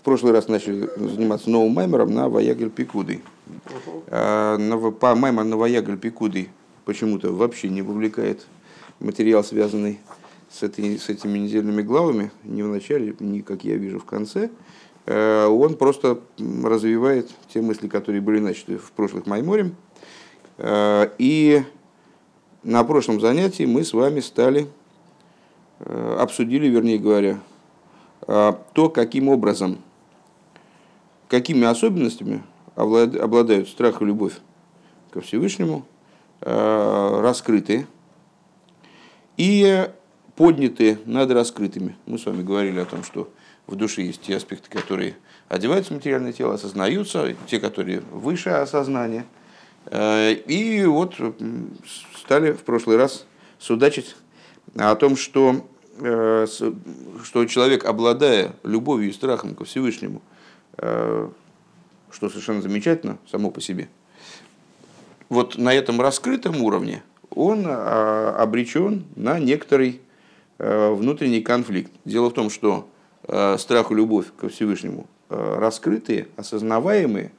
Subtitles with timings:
[0.00, 3.20] в прошлый раз начали заниматься новым маймером на Ваягель Пикудой.
[4.08, 4.92] Uh-huh.
[4.92, 6.48] По маймер на Ваягель Пикудой
[6.86, 8.46] почему-то вообще не вовлекает
[8.98, 10.00] материал, связанный
[10.50, 14.48] с, этой, с этими недельными главами, ни в начале, ни, как я вижу, в конце.
[15.04, 16.20] Э, он просто
[16.64, 19.72] развивает те мысли, которые были начаты в прошлых Майморе.
[20.56, 21.62] Э, и
[22.62, 24.66] на прошлом занятии мы с вами стали,
[25.78, 27.38] обсудили, вернее говоря,
[28.26, 29.78] то, каким образом,
[31.30, 32.42] какими особенностями
[32.74, 34.34] обладают страх и любовь
[35.12, 35.86] ко Всевышнему,
[36.40, 37.86] раскрыты
[39.36, 39.88] и
[40.36, 41.96] подняты над раскрытыми.
[42.06, 43.30] Мы с вами говорили о том, что
[43.66, 45.16] в душе есть те аспекты, которые
[45.48, 49.26] одеваются в материальное тело, осознаются, те, которые выше осознания.
[49.86, 51.14] Э, и вот
[52.16, 53.26] стали в прошлый раз
[53.58, 54.16] судачить
[54.76, 55.66] о том, что,
[55.98, 56.46] э,
[57.22, 60.29] что человек, обладая любовью и страхом ко Всевышнему, э,
[60.76, 63.88] что совершенно замечательно само по себе,
[65.28, 70.00] вот на этом раскрытом уровне он обречен на некоторый
[70.58, 71.92] внутренний конфликт.
[72.04, 72.88] Дело в том, что
[73.32, 77.30] Э, страх и любовь ко Всевышнему э, раскрытые, осознаваемые,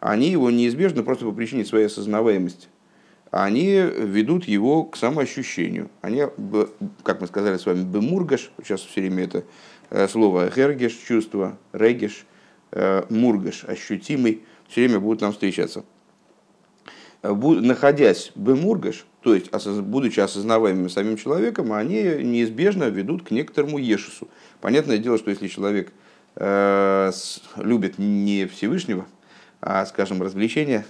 [0.00, 2.66] они его неизбежно просто по причине своей осознаваемости.
[3.30, 5.88] Они ведут его к самоощущению.
[6.00, 6.24] Они,
[7.02, 9.44] как мы сказали с вами, бемургаш, сейчас все время это
[9.90, 12.26] э, слово гергеш, чувство, регеш,
[13.08, 15.84] мургаш, ощутимый, все время будут нам встречаться.
[17.22, 24.28] Находясь бемургаш, то есть будучи осознаваемыми самим человеком, они неизбежно ведут к некоторому ешесу.
[24.60, 25.92] Понятное дело, что если человек
[26.36, 27.10] э,
[27.56, 29.06] любит не Всевышнего,
[29.60, 30.86] а, скажем, развлечения,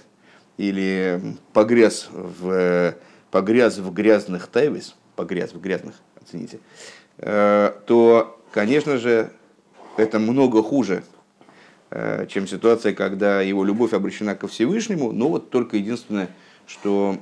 [0.57, 1.21] или
[1.53, 2.95] погряз в,
[3.31, 6.59] погряз в грязных тайвис, погряз в грязных, оцените,
[7.17, 9.31] э, то, конечно же,
[9.97, 11.16] это много хуже, э,
[12.27, 16.29] чем ситуация, когда его любовь обращена ко Всевышнему, но вот только единственное,
[16.65, 17.17] что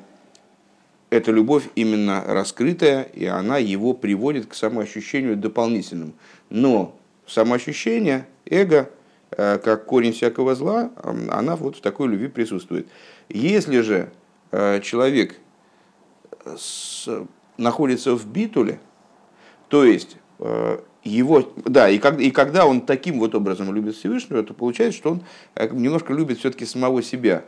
[1.10, 6.14] эта любовь именно раскрытая, и она его приводит к самоощущению дополнительному.
[6.50, 8.90] Но самоощущение, эго,
[9.32, 10.92] э, как корень всякого зла,
[11.30, 12.88] она вот в такой любви присутствует.
[13.30, 14.12] Если же
[14.52, 15.36] э, человек
[17.58, 18.80] находится в битуле,
[19.68, 24.44] то есть э, его, да, и, как, и когда он таким вот образом любит Всевышнего,
[24.44, 25.24] то получается, что он
[25.72, 27.46] немножко любит все-таки самого себя.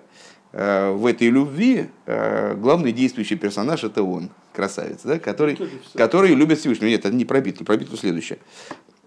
[0.54, 5.58] Э, в этой любви э, главный действующий персонаж это он, красавец, да, который,
[5.94, 6.90] который любит Всевышнего.
[6.90, 8.40] Нет, это не про битву, про битву следующее.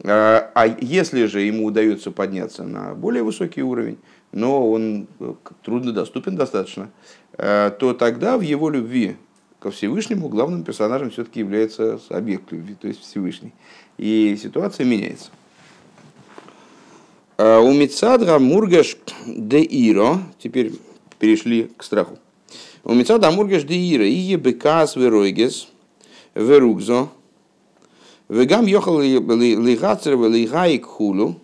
[0.00, 3.98] Э, а если же ему удается подняться на более высокий уровень,
[4.32, 5.08] но он
[5.64, 6.90] труднодоступен достаточно,
[7.36, 9.16] то тогда в его любви
[9.58, 13.52] ко Всевышнему главным персонажем все-таки является объект любви, то есть Всевышний.
[13.98, 15.30] И ситуация меняется.
[17.38, 18.96] У Мицадра Мургаш
[19.26, 20.72] де Иро, теперь
[21.18, 22.18] перешли к страху.
[22.82, 25.68] У Мецада Амургеш Деира и Ебекас Веройгес
[26.34, 27.10] Веругзо
[28.30, 31.36] Вегам ехал лигацер лигайк хулу,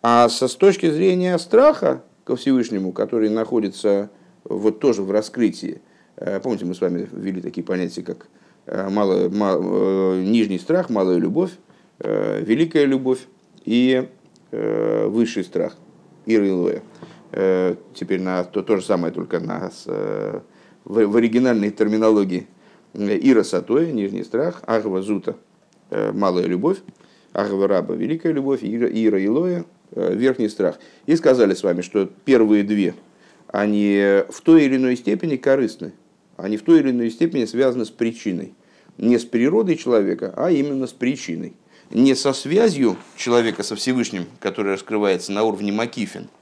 [0.00, 4.10] а со с точки зрения страха ко Всевышнему, который находится
[4.44, 5.82] вот тоже в раскрытии,
[6.16, 8.28] э, помните, мы с вами ввели такие понятия, как
[8.66, 11.50] э, малая, мал, э, нижний страх, малая любовь,
[12.00, 13.20] великая любовь
[13.64, 14.08] и
[14.50, 15.76] высший страх,
[16.26, 16.82] ирилуя.
[17.32, 20.40] Э, теперь на то, то же самое, только на, э,
[20.84, 22.48] в, в оригинальной терминологии.
[22.92, 25.36] Ира Сатоя, нижний страх, Агва Зута,
[25.90, 26.78] э, малая любовь,
[27.32, 30.78] Агва Раба, великая любовь, Ира, Ира Илоя, верхний страх.
[31.06, 32.94] И сказали с вами, что первые две,
[33.46, 35.92] они в той или иной степени корыстны,
[36.36, 38.54] они в той или иной степени связаны с причиной.
[38.98, 41.54] Не с природой человека, а именно с причиной.
[41.90, 46.28] Не со связью человека со Всевышним, которая раскрывается на уровне Макифин–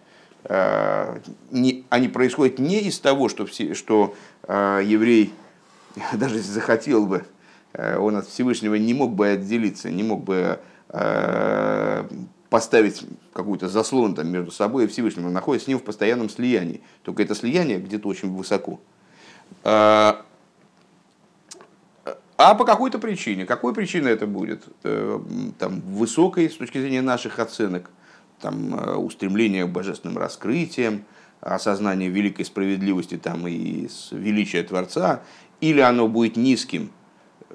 [1.50, 4.14] не, они происходят не из того, что, все, что
[4.44, 5.34] э, еврей,
[6.14, 7.26] даже если захотел бы,
[7.72, 10.60] э, он от Всевышнего не мог бы отделиться, не мог бы
[12.48, 13.04] поставить
[13.34, 15.26] какую-то заслон там, между собой и Всевышним.
[15.26, 16.80] Он находится с ним в постоянном слиянии.
[17.02, 18.80] Только это слияние где-то очень высоко.
[22.38, 23.44] А по какой-то причине.
[23.44, 24.62] Какой причиной это будет?
[24.84, 25.20] Э,
[25.58, 27.90] там, высокой с точки зрения наших оценок
[28.40, 31.04] там, э, устремление к божественным раскрытиям,
[31.40, 35.22] осознание великой справедливости там, и величия Творца,
[35.60, 36.92] или оно будет низким,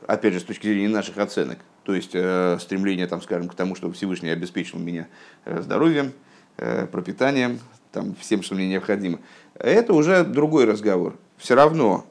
[0.05, 3.75] опять же, с точки зрения наших оценок, то есть э, стремление, там, скажем, к тому,
[3.75, 5.07] чтобы Всевышний обеспечил меня
[5.45, 6.11] э, здоровьем,
[6.57, 7.59] э, пропитанием,
[7.93, 9.19] там, всем, что мне необходимо.
[9.55, 11.17] Это уже другой разговор.
[11.37, 12.05] Все равно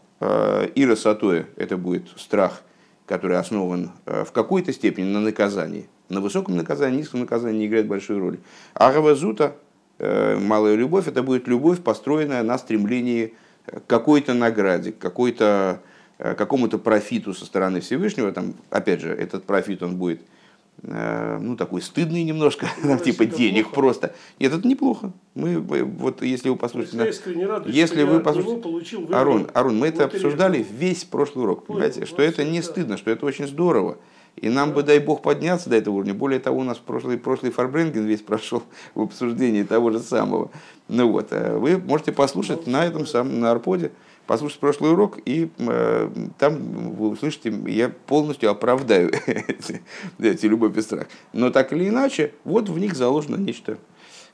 [0.75, 2.63] Ира Сатоя это будет страх
[3.05, 5.87] который основан в какой-то степени на наказании.
[6.09, 8.39] На высоком наказании, низком наказании не играет большой роли.
[8.75, 9.55] Агава зута,
[9.99, 13.35] малая любовь, это будет любовь, построенная на стремлении
[13.67, 15.83] к какой-то награде, к какой-то
[16.17, 20.42] какому-то профиту со стороны Всевышнего, там, опять же, этот профит, он будет Э,
[20.83, 23.75] ну, такой стыдный немножко, ну, типа денег плохо.
[23.75, 24.15] просто.
[24.41, 25.13] Нет, это неплохо.
[25.35, 27.13] Мы, вот если вы послушаете...
[27.39, 28.63] Я радуюсь, если вы послушаете...
[28.63, 32.67] Получил Арон, Арон, мы это обсуждали весь прошлый урок, понимаете, Ой, что это не да.
[32.67, 33.99] стыдно, что это очень здорово.
[34.37, 34.77] И нам да.
[34.77, 36.15] бы, дай бог, подняться до этого уровня.
[36.15, 38.63] Более того, у нас прошлый, прошлый Фарбренген весь прошел
[38.95, 40.51] в обсуждении того же самого.
[40.89, 43.93] Ну вот, э, вы можете послушать ну, на этом самом, на Арподе
[44.27, 49.83] послушать прошлый урок, и э, там вы услышите, я полностью оправдаю эти,
[50.19, 51.09] эти любовь и страх.
[51.33, 53.79] Но так или иначе, вот в них заложено нечто,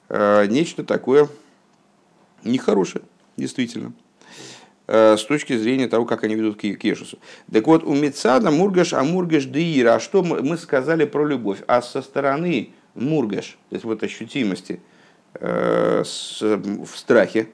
[0.09, 1.29] э, нечто такое
[2.45, 3.05] нехорошее,
[3.37, 3.93] действительно
[4.87, 7.19] э, с точки зрения того, как они ведут к Кешусу.
[7.53, 9.95] Так вот, у Мецада Мургаш, а Мургаш Деира.
[9.95, 11.63] А что мы сказали про любовь?
[11.67, 14.81] А со стороны Мургаш, то есть вот ощутимости
[15.35, 17.49] э, с, в страхе,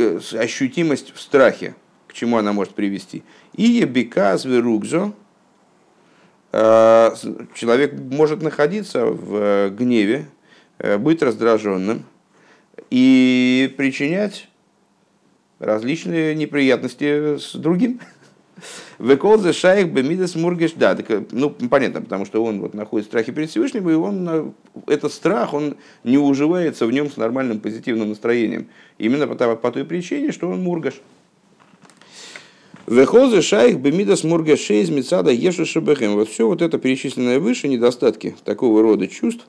[0.00, 1.74] ощутимость в страхе,
[2.06, 3.22] к чему она может привести.
[3.54, 5.12] И ебеказ верукзо,
[6.52, 7.14] э,
[7.54, 10.26] человек может находиться в гневе,
[10.78, 12.04] э, быть раздраженным
[12.90, 14.48] и причинять
[15.58, 18.00] различные неприятности с другим.
[19.00, 20.72] Векол за шайх бемидес мургеш.
[20.72, 24.28] Да, так, э, ну, понятно, потому что он вот находит страхи перед Всевышним, и он,
[24.28, 24.50] э,
[24.88, 28.66] этот страх, он не уживается в нем с нормальным позитивным настроением.
[28.98, 31.00] Именно по, по той причине, что он мургаш.
[32.86, 36.16] Вехозы шайх бемидас мургашей из мецада ешу шабахем.
[36.16, 39.46] Вот все вот это перечисленное выше, недостатки такого рода чувств,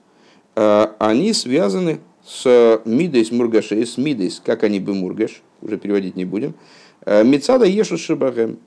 [0.55, 6.23] э, они связаны с мидейс мургашей, с мидейс, как они бы мургаш, уже переводить не
[6.23, 6.53] будем.
[7.05, 8.59] Мецада ешу шабахем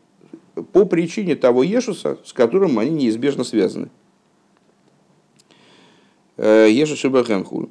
[0.72, 3.88] по причине того Ешуса, с которым они неизбежно связаны.
[6.36, 7.68] Э, Ешус Шибахем хуль.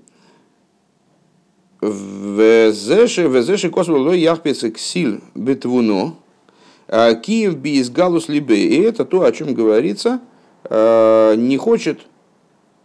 [1.81, 6.15] Везеши космоло яхпец ксиль бетвуно,
[6.87, 8.67] а киев би из галус либе.
[8.67, 10.21] И это то, о чем говорится,
[10.63, 12.07] э, не хочет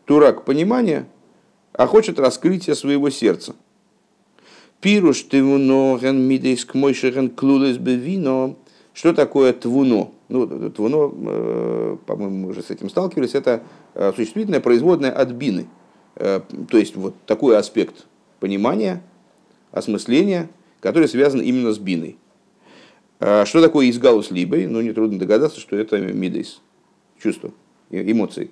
[0.05, 1.07] турак понимания,
[1.73, 3.55] а хочет раскрытия своего сердца.
[4.81, 8.57] Пируш ты ген мидейс к мойшеген клулес бевино.
[8.99, 10.11] Что такое твуно?
[10.29, 13.63] Ну, твуно, э, по-моему, мы уже с этим сталкивались, это
[13.95, 15.69] э, существительное производное от бины.
[16.17, 18.07] Э, то есть вот такой аспект
[18.41, 19.01] понимания,
[19.71, 20.51] осмысления,
[20.81, 22.19] который связан именно с биной.
[23.21, 24.67] Что такое изгалус либой?
[24.67, 26.61] Ну, нетрудно догадаться, что это мидейс,
[27.23, 27.53] чувство,
[27.91, 28.51] эмоции.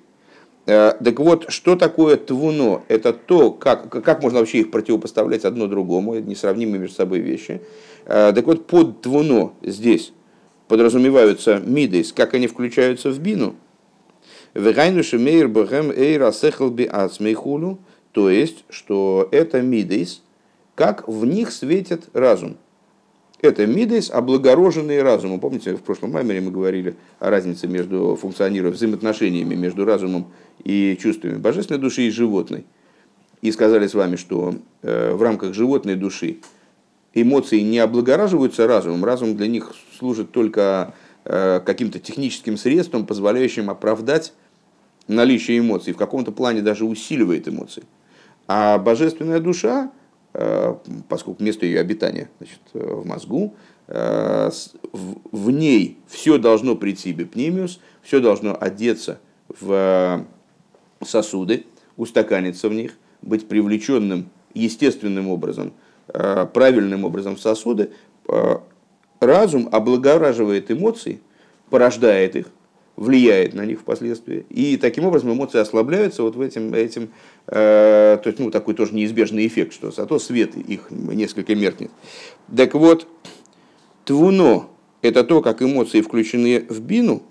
[0.64, 2.82] Так вот, что такое твуно?
[2.86, 7.62] Это то, как, как можно вообще их противопоставлять одно другому, несравнимые между собой вещи.
[8.04, 10.12] Так вот, под твуно здесь
[10.68, 13.56] подразумеваются мидейс, как они включаются в бину.
[14.54, 17.78] Вегайнуши мейр бахем эйра сехалби ацмейхулу,
[18.12, 20.22] то есть, что это мидейс,
[20.74, 22.56] как в них светит разум.
[23.42, 25.40] Это мидейс, облагороженный разумом.
[25.40, 30.28] Помните, в прошлом маймере мы говорили о разнице между функционированием, взаимоотношениями между разумом
[30.64, 32.64] и чувствами божественной души и животной.
[33.42, 36.38] И сказали с вами, что э, в рамках животной души
[37.22, 44.34] эмоции не облагораживаются разумом, разум для них служит только э, каким-то техническим средством, позволяющим оправдать
[45.08, 47.84] наличие эмоций, в каком-то плане даже усиливает эмоции.
[48.46, 49.90] А божественная душа,
[50.34, 50.74] э,
[51.08, 53.54] поскольку место ее обитания значит, в мозгу,
[53.86, 54.50] э,
[54.92, 59.20] в ней все должно прийти бепнемиус, все должно одеться
[59.58, 60.26] в
[61.02, 61.64] сосуды,
[61.96, 65.85] устаканиться в них, быть привлеченным естественным образом– Э,
[66.16, 67.90] правильным образом в сосуды,
[68.28, 68.56] э,
[69.20, 71.20] разум облагораживает эмоции,
[71.70, 72.46] порождает их,
[72.96, 74.46] влияет на них впоследствии.
[74.48, 77.10] И таким образом эмоции ослабляются вот в этим, этим
[77.48, 81.90] э, то есть, ну, такой тоже неизбежный эффект, что зато свет их несколько меркнет.
[82.54, 83.06] Так вот,
[84.04, 84.68] твуно–
[85.02, 87.22] это то, как эмоции включены в бину,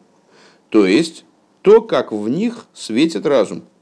[0.70, 1.26] то есть
[1.64, 3.64] то, как в них светит разум–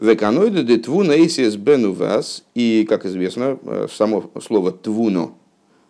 [0.00, 2.44] Веканоида де твуна эйсис бену вас.
[2.54, 5.34] И, как известно, э, само слово твуно,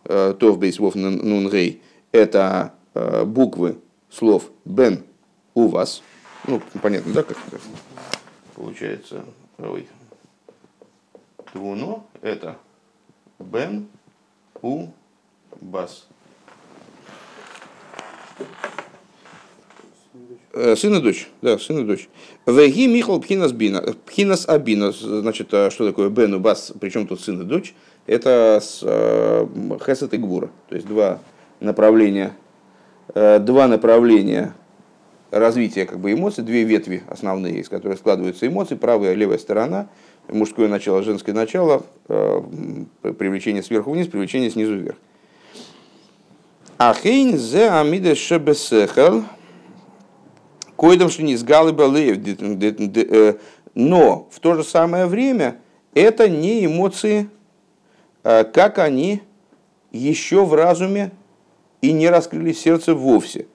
[0.05, 3.77] э, то в бейсвов нунгей, это э, буквы
[4.11, 5.05] слов бен
[5.55, 6.03] у вас.
[6.47, 7.61] Ну, понятно, да, как это
[8.55, 9.25] получается?
[9.59, 9.87] Ой.
[11.53, 12.57] Твуно это
[13.39, 13.89] бен
[14.63, 14.87] у
[15.61, 16.07] бас.
[20.61, 22.09] Э, сын и дочь, да, сын и дочь.
[22.45, 23.95] Веги Михал Пхинас Бина.
[24.07, 27.75] Пхинас Абина, значит, а что такое Бену Бас, причем тут сын и дочь?
[28.09, 29.47] Это с, э,
[29.87, 31.21] Хесет и Гвура, то есть два
[31.61, 32.33] направления
[33.15, 34.55] два направления
[35.31, 39.89] развития как бы, эмоций, две ветви основные, из которых складываются эмоции, правая и левая сторона,
[40.29, 44.97] мужское начало, женское начало, привлечение сверху вниз, привлечение снизу вверх.
[46.77, 49.25] Ахейн зе амиде шебесехал,
[50.79, 51.37] койдам что не
[53.75, 55.59] но в то же самое время
[55.93, 57.29] это не эмоции,
[58.23, 59.21] как они
[59.93, 61.11] еще в разуме
[61.81, 63.47] и не раскрыли сердце вовсе.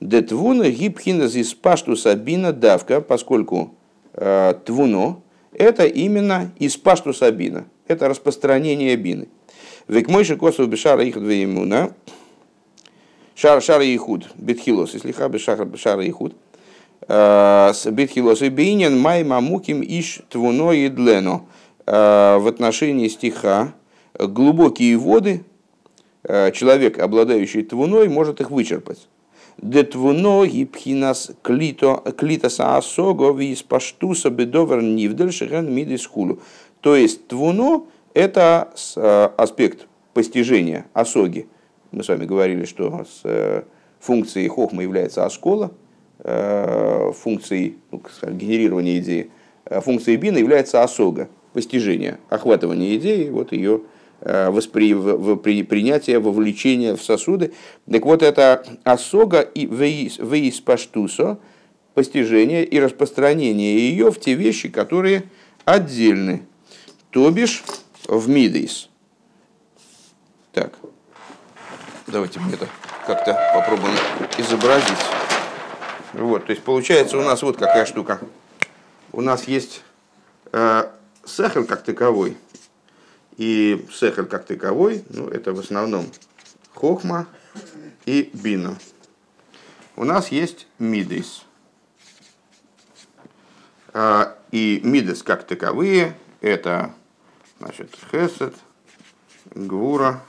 [0.00, 3.74] Детвуна гибхина зис пашту сабина давка, поскольку
[4.14, 5.20] э, твуно
[5.52, 9.28] это именно из пашту сабина, это распространение бины.
[9.88, 11.92] Век мойши косов бешара их двоемуна,
[13.34, 16.49] шар шара ихуд, битхилос, если ха бешара бешара ихуд, э,
[17.08, 21.46] битхилос и бейнин май мамуким иш твуно и длено.
[21.86, 23.72] Э, в отношении стиха
[24.18, 25.44] глубокие воды
[26.22, 29.08] Э, человек, обладающий твуной, может их вычерпать.
[29.56, 35.32] Детвуно гипхинас клито, клитоса асого вис паштуса бедовер нивдель
[35.68, 36.40] мидис хулу.
[36.80, 41.46] То есть твуно– это э, аспект постижения осоги.
[41.90, 43.04] Мы с вами говорили, что
[43.98, 45.72] функцией хохма является оскола,
[46.22, 49.30] функцией ну, генерирования идеи,
[49.64, 53.82] функцией бина является осога, постижение, охватывание идеи, вот ее
[54.22, 54.94] Э, воспри,
[55.36, 57.54] при, принятие, вовлечение в сосуды.
[57.90, 61.38] Так вот, это осога и веис паштусо,
[61.94, 65.24] постижение и распространение ее в те вещи, которые
[65.64, 66.42] отдельны.
[67.08, 67.64] То бишь
[68.06, 68.90] в мидейс.
[70.52, 70.74] Так,
[72.06, 72.66] давайте мне это
[73.06, 73.94] как-то попробуем
[74.36, 74.98] изобразить.
[76.12, 78.20] Вот, то есть получается у нас вот какая штука.
[79.12, 79.82] У нас есть
[80.52, 80.90] э,
[81.24, 82.36] сахар как таковой–
[83.40, 86.04] и сехер как таковой, ну, это в основном
[86.74, 87.26] хохма
[88.04, 88.76] и бина.
[89.96, 91.46] У нас есть мидейс.
[93.94, 96.92] А, и мидес как таковые это
[97.60, 98.54] значит, хесед,
[99.54, 100.22] гвура,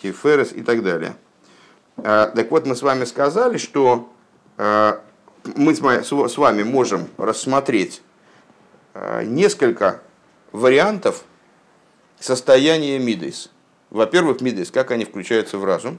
[0.00, 1.14] тиферес и так далее.
[1.98, 4.08] А, так вот, мы с вами сказали, что
[4.56, 5.00] а,
[5.56, 8.02] мы с вами можем рассмотреть
[9.22, 10.00] несколько
[10.52, 11.22] вариантов
[12.18, 13.50] состояния мидейс.
[13.90, 15.98] Во-первых, мидейс, как они включаются в разум.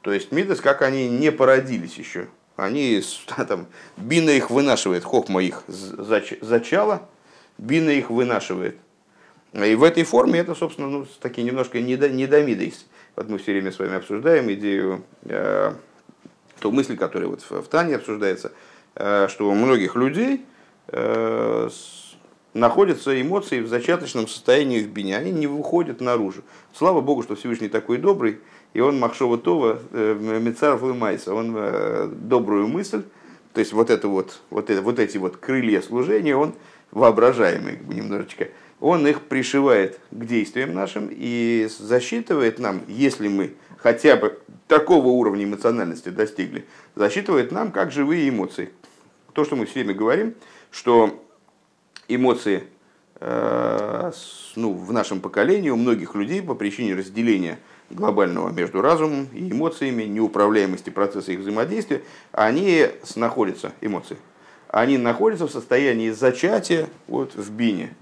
[0.00, 2.28] То есть мидейс, как они не породились еще.
[2.56, 3.02] Они,
[3.48, 3.66] там,
[3.96, 7.08] бина их вынашивает, хохма их зачала,
[7.58, 8.76] бина их вынашивает.
[9.52, 12.86] И в этой форме это, собственно, ну, такие немножко недомидейс.
[13.16, 15.72] Вот мы все время с вами обсуждаем идею, э,
[16.58, 18.52] ту мысль, которая вот в, в Тане обсуждается,
[18.96, 20.44] э, что у многих людей
[20.88, 21.68] э,
[22.54, 26.42] находятся эмоции в зачаточном состоянии в бине, они не выходят наружу.
[26.72, 28.40] Слава Богу, что Всевышний такой добрый,
[28.72, 33.04] и он Махшова Това, э, Мецаров Майса, он э, добрую мысль,
[33.52, 36.54] то есть вот, это вот, вот, это, вот эти вот крылья служения, он
[36.90, 38.48] воображаемый немножечко,
[38.80, 44.38] он их пришивает к действиям нашим и засчитывает нам, если мы хотя бы
[44.68, 46.64] такого уровня эмоциональности достигли,
[46.94, 48.70] засчитывает нам как живые эмоции.
[49.32, 50.34] То, что мы все время говорим,
[50.70, 51.22] что
[52.08, 52.64] эмоции
[53.20, 54.12] э,
[54.56, 57.58] ну, в нашем поколении у многих людей по причине разделения
[57.90, 62.02] глобального между разумом и эмоциями, неуправляемости процесса их взаимодействия,
[62.32, 64.16] они находятся, эмоции,
[64.68, 67.94] они находятся в состоянии зачатия вот, в бине.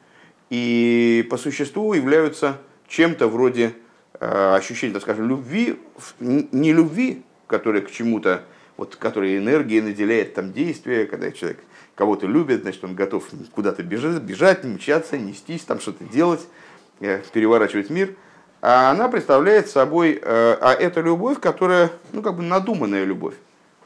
[0.52, 3.73] И по существу являются чем-то вроде
[4.21, 5.80] э, ощущения, так скажем, любви,
[6.21, 8.42] не любви, которая к чему-то,
[8.76, 11.59] вот, которая энергией наделяет там действие, когда человек
[11.94, 16.47] кого-то любит, значит, он готов куда-то бежать, бежать, мчаться, нестись, там что-то делать,
[17.00, 18.14] э, переворачивать мир.
[18.61, 23.37] А она представляет собой, э, а это любовь, которая, ну, как бы надуманная любовь.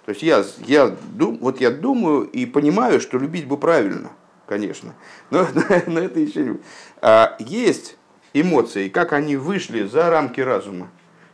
[0.04, 4.10] То есть я, я, дум, вот я думаю и понимаю, что любить бы правильно,
[4.46, 4.94] конечно,
[5.30, 5.46] но,
[5.86, 6.58] но это еще не...
[7.00, 7.96] А есть
[8.32, 10.90] эмоции, как они вышли за рамки разума.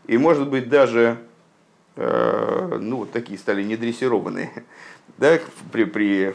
[0.07, 1.19] И, может быть, даже
[1.97, 4.65] э, ну, такие стали недрессированные
[5.19, 5.39] да,
[5.71, 6.35] при, при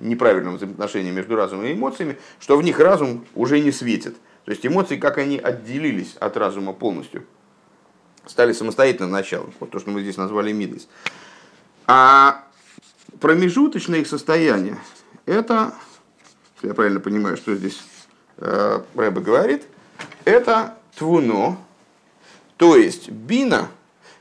[0.00, 4.16] неправильном взаимоотношении между разумом и эмоциями, что в них разум уже не светит.
[4.44, 7.24] То есть эмоции, как они отделились от разума полностью,
[8.26, 9.52] стали самостоятельным началом.
[9.60, 10.88] Вот то, что мы здесь назвали мидис.
[11.86, 12.44] А
[13.20, 14.78] промежуточное их состояние,
[15.26, 15.74] это,
[16.58, 17.80] если я правильно понимаю, что здесь
[18.36, 19.64] э, Рэбе говорит,
[20.24, 21.58] это твуно,
[22.56, 23.68] то есть бина,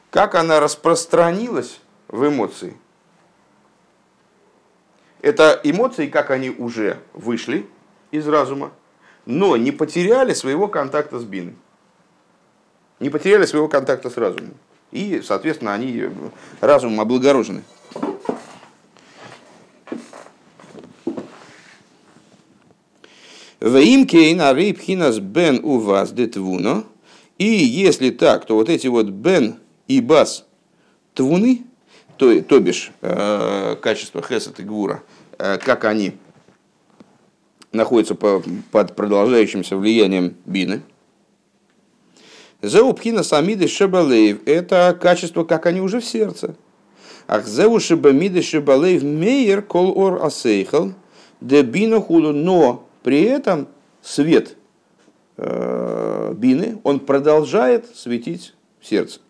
[0.10, 2.76] как она распространилась в эмоции–
[5.22, 7.68] это эмоции, как они уже вышли
[8.12, 8.72] из разума,
[9.26, 11.56] но не потеряли своего контакта с биной.
[13.00, 14.54] Не потеряли своего контакта с разумом.
[14.92, 16.10] И, соответственно, они
[16.62, 17.64] разумом облагорожены.
[23.60, 26.84] Ваимкейн арейбхинас бен у вас детвуно.
[27.38, 29.56] И если так, то вот эти вот бен
[29.88, 30.46] и бас
[31.14, 31.64] твуны,
[32.18, 35.04] то, то бишь э, качество хесет и гвура,
[35.38, 36.14] э, как они
[37.72, 40.82] находятся по, под продолжающимся влиянием бины.
[42.64, 46.56] Зеупхина самиды шебалеев– это качество, как они уже в сердце.
[47.28, 50.94] Ах зеу шебамиды шебалеев мейер кол ор асейхал,
[51.40, 53.70] де бина худу, но при этом
[54.02, 54.58] свет
[55.38, 59.22] э, бины, он продолжает светить в сердце.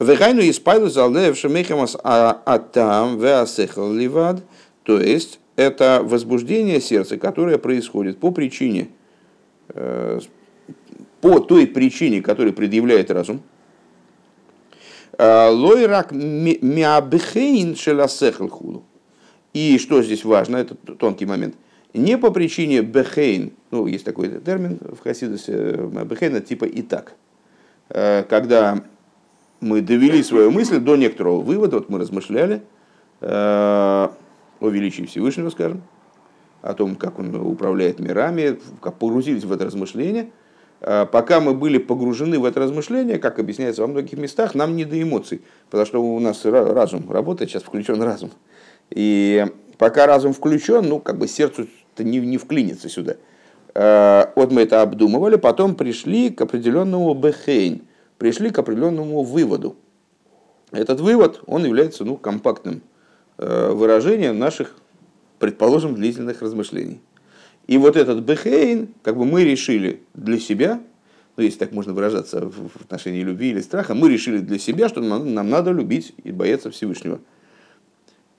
[0.00, 4.42] Вехайну испайлу залдеев шемехамас атам веасехал ливад,
[4.84, 8.88] то есть это возбуждение сердца, которое происходит по причине,
[9.74, 10.18] э,
[11.20, 13.42] по той причине, которую предъявляет разум.
[15.18, 18.84] Э, Лойрак миабхейн шеласехал худу.
[19.52, 21.56] И что здесь важно, это тонкий момент.
[21.96, 26.82] Не по причине бехейн, ну, есть такой термин в Хасидусе, э, бехейн это типа и
[26.82, 27.14] так.
[27.88, 28.82] Когда
[29.60, 32.62] мы довели свою мысль до некоторого вывода, вот мы размышляли
[33.20, 34.10] э, о
[34.60, 35.82] величии Всевышнего, скажем,
[36.62, 40.30] о том, как он управляет мирами, как погрузились в это размышление.
[40.80, 44.84] Э, пока мы были погружены в это размышление, как объясняется во многих местах, нам не
[44.84, 48.30] до эмоций, потому что у нас разум работает, сейчас включен разум.
[48.90, 49.46] И
[49.78, 51.66] пока разум включен, ну, как бы сердцу
[52.04, 53.16] не, не вклинится сюда.
[53.74, 57.82] Э, вот мы это обдумывали, потом пришли к определенному бехейн–
[58.18, 59.76] пришли к определенному выводу.
[60.72, 62.82] Этот вывод, он является ну, компактным
[63.38, 64.74] э, выражением наших,
[65.38, 67.00] предположим, длительных размышлений.
[67.66, 70.80] И вот этот бехейн, как бы мы решили для себя,
[71.36, 75.00] ну, если так можно выражаться в отношении любви или страха, мы решили для себя, что
[75.00, 77.20] нам, нам надо любить и бояться Всевышнего.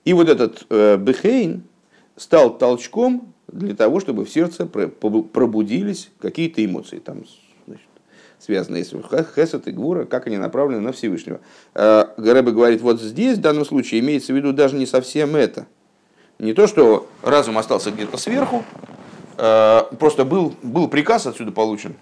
[0.04, 1.62] И вот этот э, бехейн
[2.16, 6.98] стал толчком для того, чтобы в сердце пробудились какие-то эмоции.
[6.98, 7.24] Там
[8.38, 8.90] связанные с
[9.34, 11.40] Хесед и Гвура, как они направлены на Всевышнего.
[11.74, 15.66] Э, Гареба говорит, вот здесь в данном случае имеется в виду даже не совсем это.
[16.38, 18.64] Не то, что разум остался где-то сверху,
[19.36, 21.96] э, просто был, был приказ отсюда получен,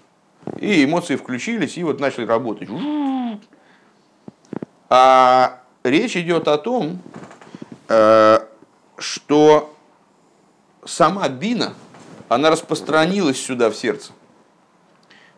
[0.59, 2.69] и эмоции включились, и вот начали работать.
[4.89, 7.01] А речь идет о том,
[7.89, 8.39] э,
[8.99, 9.73] что
[10.87, 11.73] сама бина,
[12.29, 14.13] она распространилась сюда в сердце.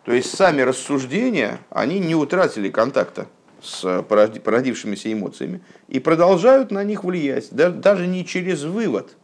[0.05, 3.27] То есть сами рассуждения, они не утратили контакта
[3.61, 9.17] с породившимися эмоциями и продолжают на них влиять, даже не через вывод,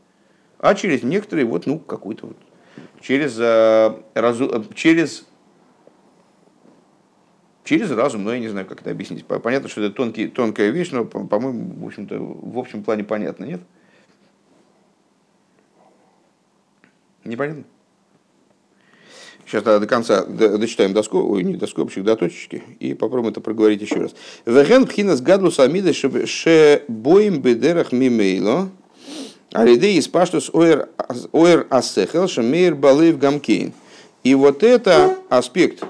[0.59, 2.37] а через некоторые, вот, ну, какой-то вот,
[2.99, 5.25] через, э, разу, через,
[7.63, 9.25] через разум, но я не знаю, как это объяснить.
[9.25, 13.61] Понятно, что это тонкий, тонкая вещь, но, по-моему, в общем-то, в общем плане понятно, нет?
[17.25, 17.63] Непонятно?
[19.45, 23.95] Сейчас до конца дочитаем доску, ой, не доскобочек, до точечки, и попробуем это проговорить еще
[23.95, 24.15] раз.
[24.45, 28.71] Вехен пхинас гадлус амида ше боим бедерах мимейло,
[29.51, 33.73] алидей испаштус оэр асехел шамейр балыв гамкейн.
[34.23, 35.83] И вот это аспект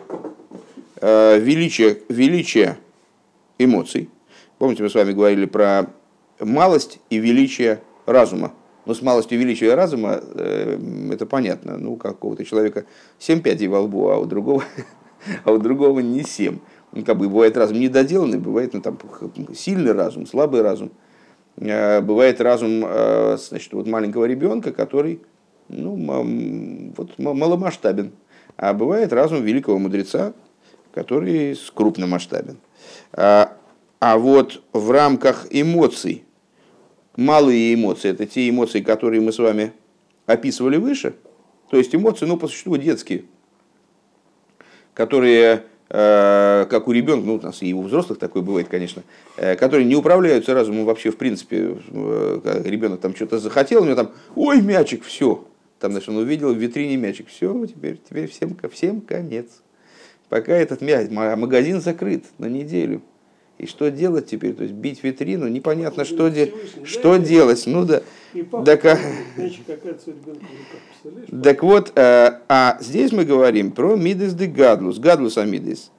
[0.99, 2.77] э, величия, величия
[3.57, 4.09] эмоций.
[4.57, 5.87] Помните, мы с вами говорили про
[6.41, 8.53] малость и величие разума.
[8.85, 10.79] Но с малостью величия разума э,
[11.11, 11.77] это понятно.
[11.77, 12.85] Ну, какого-то человека
[13.19, 14.63] 7 пядей во лбу, а у другого,
[15.43, 16.59] а у другого не 7.
[16.91, 18.97] Ну, как бы бывает разум недоделанный, бывает ну, там,
[19.55, 20.91] сильный разум, слабый разум.
[21.57, 25.21] Э, бывает разум э, значит, вот маленького ребенка, который
[25.67, 28.11] ну, вот, маломасштабен.
[28.57, 30.33] А бывает разум великого мудреца,
[30.93, 32.57] который с крупным масштабен.
[33.13, 33.51] А,
[33.99, 36.24] а вот в рамках эмоций,
[37.15, 39.73] малые эмоции, это те эмоции, которые мы с вами
[40.25, 41.15] описывали выше,
[41.69, 43.25] то есть эмоции, ну, по существу детские,
[44.93, 49.03] которые, э, как у ребенка, ну, у нас и у взрослых такое бывает, конечно,
[49.37, 53.95] э, которые не управляются разумом вообще, в принципе, э, ребенок там что-то захотел, у него
[53.95, 55.45] там, ой, мячик, все,
[55.79, 59.47] там, значит, он увидел в витрине мячик, все, теперь, теперь всем, всем конец.
[60.29, 63.01] Пока этот мяч, магазин закрыт на неделю,
[63.57, 64.53] и что делать теперь?
[64.53, 66.53] То есть бить витрину, непонятно, что, де...
[66.83, 67.63] что делать.
[67.65, 68.01] Ну да.
[68.65, 68.97] Так, а...
[71.41, 75.89] так вот, э, а здесь мы говорим про мидес де гадлус, гадлус амидес,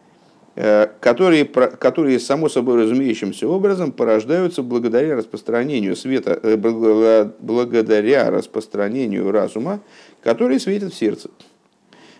[0.54, 9.80] э, которые, которые само собой разумеющимся образом порождаются благодаря распространению света, э, благодаря распространению разума,
[10.22, 11.30] который светит в сердце.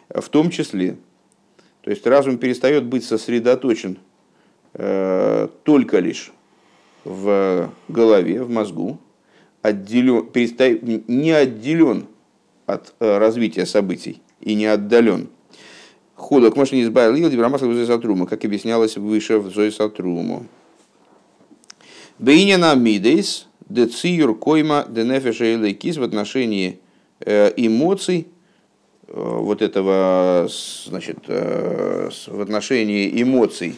[0.08, 0.96] В том числе.
[1.82, 3.98] То есть разум перестает быть сосредоточен
[4.76, 6.32] только лишь
[7.04, 8.98] в голове, в мозгу,
[9.62, 10.28] отделен,
[11.08, 12.06] не отделен
[12.66, 15.28] от развития событий и не отдален.
[16.14, 20.46] Худо к машине избавил Дибрамасла в Зоисатрума, как объяснялось выше в Зоисатруму.
[22.18, 25.56] Бейнина Мидейс, Дециюр Койма, Денефеша и
[25.98, 26.80] в отношении
[27.20, 28.28] эмоций,
[29.08, 30.48] вот этого,
[30.86, 33.76] значит, в отношении эмоций,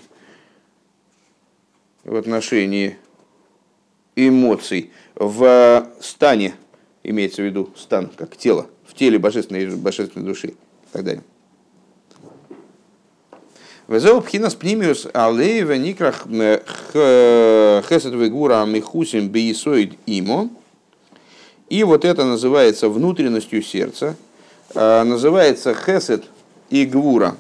[2.09, 2.97] в отношении
[4.17, 6.55] эмоций в стане,
[7.03, 10.57] имеется в виду стан как тело, в теле божественной, божественной души и
[10.93, 11.23] так далее.
[13.87, 20.51] Везеу пхинас пнимиус алеева никрах хесет вегура михусим бейсоид имо.
[21.69, 24.17] И вот это называется внутренностью сердца,
[24.75, 26.25] а, называется хесед
[26.71, 27.37] и гвура,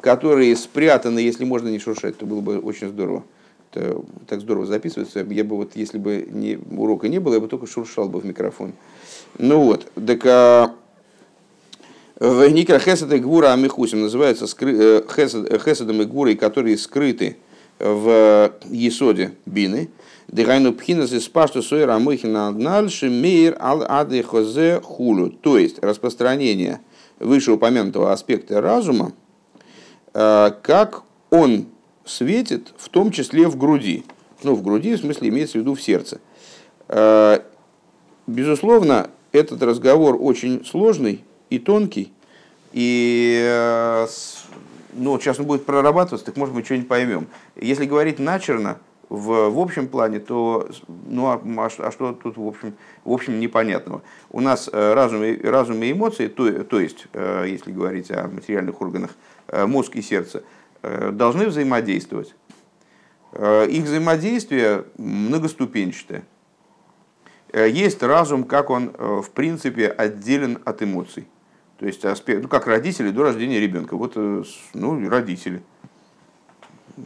[0.00, 3.24] которые спрятаны, если можно не шуршать, то было бы очень здорово.
[3.70, 5.20] Это так здорово записывается.
[5.20, 8.24] Я бы вот, если бы не, урока не было, я бы только шуршал бы в
[8.24, 8.72] микрофон.
[9.38, 10.74] Ну вот, так а,
[12.18, 17.36] в Никра Хесед и Гвура Амихусим называются э, Хеседом и Гвурой, которые скрыты
[17.78, 19.88] в Есоде Бины.
[20.26, 25.30] Дыхайну пхинас из пашту сойра амыхина дальше мейр ал ады хозе хулю.
[25.30, 26.80] То есть распространение
[27.18, 29.12] вышеупомянутого аспекта разума,
[30.12, 31.66] э, как он
[32.08, 34.04] светит, в том числе в груди.
[34.42, 36.20] Ну, в груди, в смысле, имеется в виду в сердце.
[36.88, 37.40] Э,
[38.26, 42.12] безусловно, этот разговор очень сложный и тонкий,
[42.72, 44.06] и
[44.94, 47.28] ну, сейчас он будет прорабатываться, так может мы что-нибудь поймем.
[47.56, 50.68] Если говорить начерно, в, в общем плане, то
[51.06, 54.02] ну, а, а, а что тут в общем, в общем непонятного?
[54.30, 58.28] У нас э, разум, и, разум и эмоции, то, то есть, э, если говорить о
[58.28, 59.12] материальных органах,
[59.48, 60.42] э, мозг и сердце,
[60.82, 62.34] должны взаимодействовать.
[63.34, 66.24] Их взаимодействие многоступенчатое.
[67.52, 71.26] Есть разум, как он в принципе отделен от эмоций.
[71.78, 73.96] То есть аспект, ну, как родители до рождения ребенка.
[73.96, 74.16] Вот
[74.74, 75.62] ну, родители–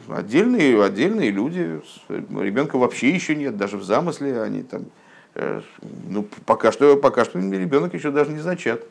[0.08, 4.86] отдельные, отдельные люди, ребенка вообще еще нет, даже в замысле они там,
[5.34, 5.60] э,
[6.08, 8.84] ну, пока что, пока что ребенок еще даже не зачат.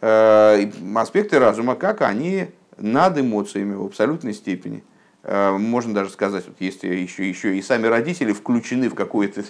[0.00, 4.84] Э, аспекты разума, как они над эмоциями в абсолютной степени.
[5.22, 9.44] Э, можно даже сказать, вот есть еще, еще и сами родители включены в какое-то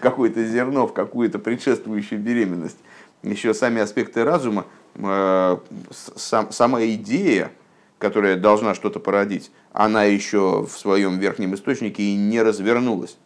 [0.00, 2.78] какое зерно, в какую-то предшествующую беременность.
[3.22, 7.50] Еще сами аспекты разума, сам, сама идея,
[7.98, 13.16] которая должна что-то породить, она еще в своем верхнем источнике и не развернулась.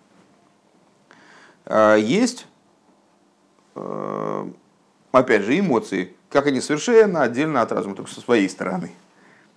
[1.67, 2.47] А, есть,
[3.75, 4.49] э,
[5.13, 8.93] опять же, эмоции, как они совершенно отдельно от разума, только со своей стороны.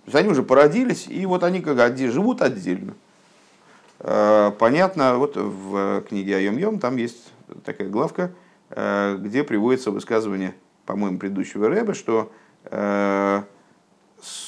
[0.04, 2.94] То есть они уже породились, и вот они как живут отдельно.
[4.00, 7.32] А, понятно, вот в книге Айом Йом там есть
[7.64, 8.32] такая главка,
[8.70, 10.54] э, где приводится высказывание,
[10.86, 12.32] по-моему, предыдущего Рэба, что
[12.64, 13.42] э,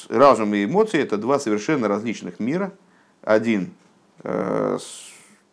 [0.09, 2.73] разум и эмоции это два совершенно различных мира.
[3.21, 3.73] Один
[4.23, 4.77] э,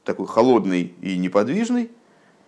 [0.04, 1.90] такой холодный и неподвижный,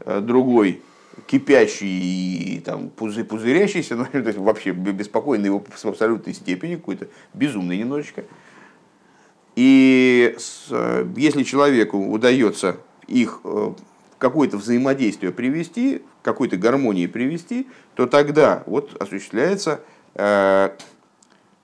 [0.01, 0.83] э, другой
[1.27, 7.09] кипящий и там, пузы, пузырящийся, ну, то есть вообще беспокойный его в абсолютной степени, какой-то
[7.33, 8.25] безумный немножечко.
[9.57, 13.73] И с, э, если человеку удается их э,
[14.19, 19.81] какое-то взаимодействие привести, какой-то гармонии привести, то тогда вот осуществляется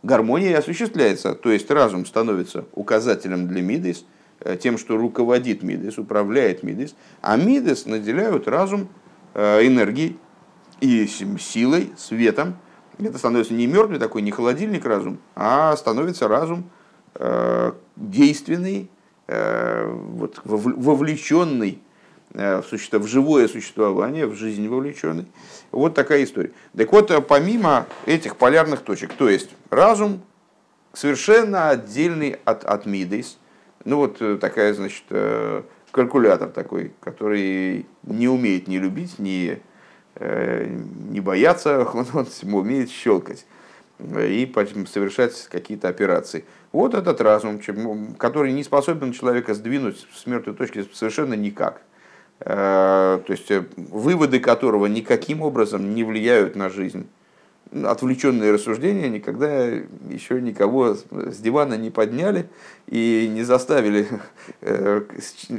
[0.03, 4.05] гармония осуществляется, то есть разум становится указателем для Мидес,
[4.41, 8.85] э, тем, что руководит Мидес, управляет Мидес, а Мидес наделяют разум э,
[9.35, 10.19] энергией
[10.81, 12.57] и силой, светом.
[12.99, 16.71] Это становится не мертвый такой, не холодильник разум, а становится разум
[17.15, 18.91] э, действенный,
[19.27, 21.81] вот, вовлеченный
[22.33, 22.99] в, суще...
[22.99, 25.27] в живое существование, в жизнь вовлеченный.
[25.71, 26.53] Вот такая история.
[26.77, 30.23] Так вот, помимо этих полярных точек, то есть разум
[30.93, 33.39] совершенно отдельный от, от Мидейс,
[33.85, 39.59] ну вот э, такая, значит, э, калькулятор такой, который не умеет не любить, не,
[40.17, 40.67] э,
[41.11, 43.47] не бояться, он, он умеет щелкать
[43.99, 44.51] и
[44.87, 46.45] совершать какие-то операции.
[46.73, 47.61] Вот этот разум,
[48.17, 51.83] который не способен человека сдвинуть с мертвой точки совершенно никак.
[52.39, 57.07] То есть выводы которого никаким образом не влияют на жизнь
[57.73, 62.49] отвлеченные рассуждения никогда еще никого с дивана не подняли
[62.89, 64.09] и не заставили
[64.61, 65.03] э,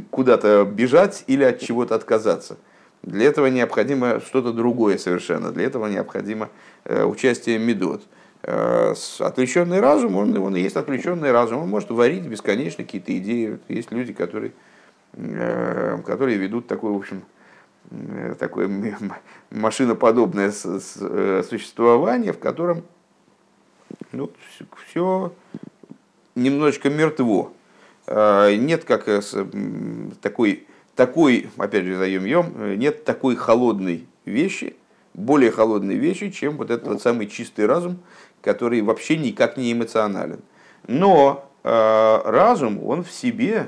[0.10, 2.58] куда-то бежать или от чего-то отказаться.
[3.04, 5.52] Для этого необходимо что-то другое совершенно.
[5.52, 6.50] Для этого необходимо
[6.86, 8.04] э, участие медот.
[9.20, 11.62] Отвлеченный разум, он, он есть отвлеченный разум.
[11.62, 13.60] Он может варить бесконечно какие-то идеи.
[13.70, 14.54] Есть люди, которые,
[15.14, 17.22] которые ведут такой, в общем,
[18.40, 18.70] такое
[19.50, 22.84] машиноподобное существование, в котором
[24.12, 24.32] ну,
[24.88, 25.34] все
[26.36, 27.52] немножечко мертво.
[28.08, 29.06] Нет как
[30.22, 34.76] такой, такой, опять же, заем ем, нет такой холодной вещи,
[35.14, 38.00] более холодной вещи, чем вот этот вот самый чистый разум,
[38.42, 40.42] который вообще никак не эмоционален.
[40.88, 43.68] Но э, разум, он в себе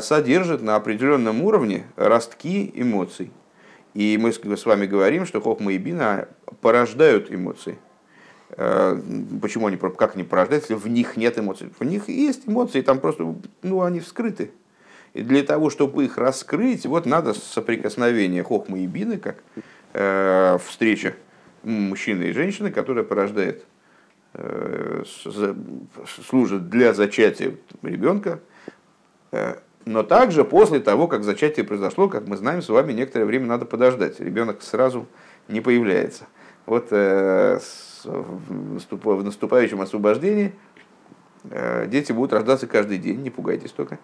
[0.00, 3.30] содержит на определенном уровне ростки эмоций.
[3.94, 6.28] И мы с вами говорим, что хохма и бина
[6.60, 7.78] порождают эмоции.
[8.50, 9.00] Э,
[9.40, 11.70] почему они, как они порождают, если в них нет эмоций?
[11.78, 14.52] В них есть эмоции, там просто, ну, они вскрыты.
[15.12, 19.42] И для того, чтобы их раскрыть, вот надо соприкосновение хохмы и бины, как
[19.92, 21.14] э, встреча
[21.62, 23.64] мужчины и женщины, которая порождает,
[24.34, 25.02] э,
[26.28, 28.40] служит для зачатия ребенка,
[29.32, 33.46] э, но также после того, как зачатие произошло, как мы знаем, с вами некоторое время
[33.46, 34.20] надо подождать.
[34.20, 35.06] Ребенок сразу
[35.48, 36.26] не появляется.
[36.66, 37.58] Вот э,
[38.04, 40.52] в наступающем освобождении
[41.44, 43.98] э, дети будут рождаться каждый день, не пугайтесь только.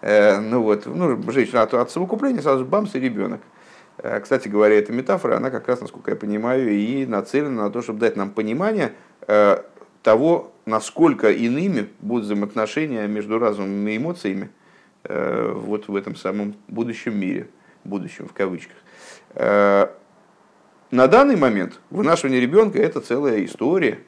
[0.00, 3.40] Э, ну вот, ну, женщина от, от совокупления сразу бамс и ребенок.
[3.98, 7.82] Э, кстати говоря, эта метафора, она как раз, насколько я понимаю, и нацелена на то,
[7.82, 8.92] чтобы дать нам понимание
[9.26, 9.58] э,
[10.02, 14.50] того, насколько иными будут взаимоотношения между разумом и эмоциями
[15.08, 17.48] вот в этом самом будущем мире,
[17.84, 18.76] будущем в кавычках.
[19.34, 19.88] На
[20.90, 23.98] данный момент вынашивание ребенка это целая история,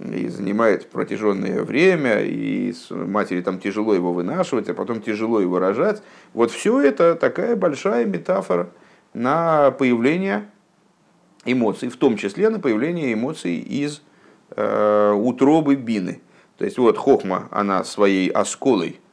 [0.00, 6.02] и занимает протяженное время, и матери там тяжело его вынашивать, а потом тяжело его рожать.
[6.32, 8.70] Вот все это такая большая метафора–
[9.14, 10.50] на появление
[11.46, 14.02] эмоций, в том числе на появление эмоций из
[14.50, 16.20] э, утробы бины.
[16.58, 19.03] То есть вот хохма, она своей осколой, э,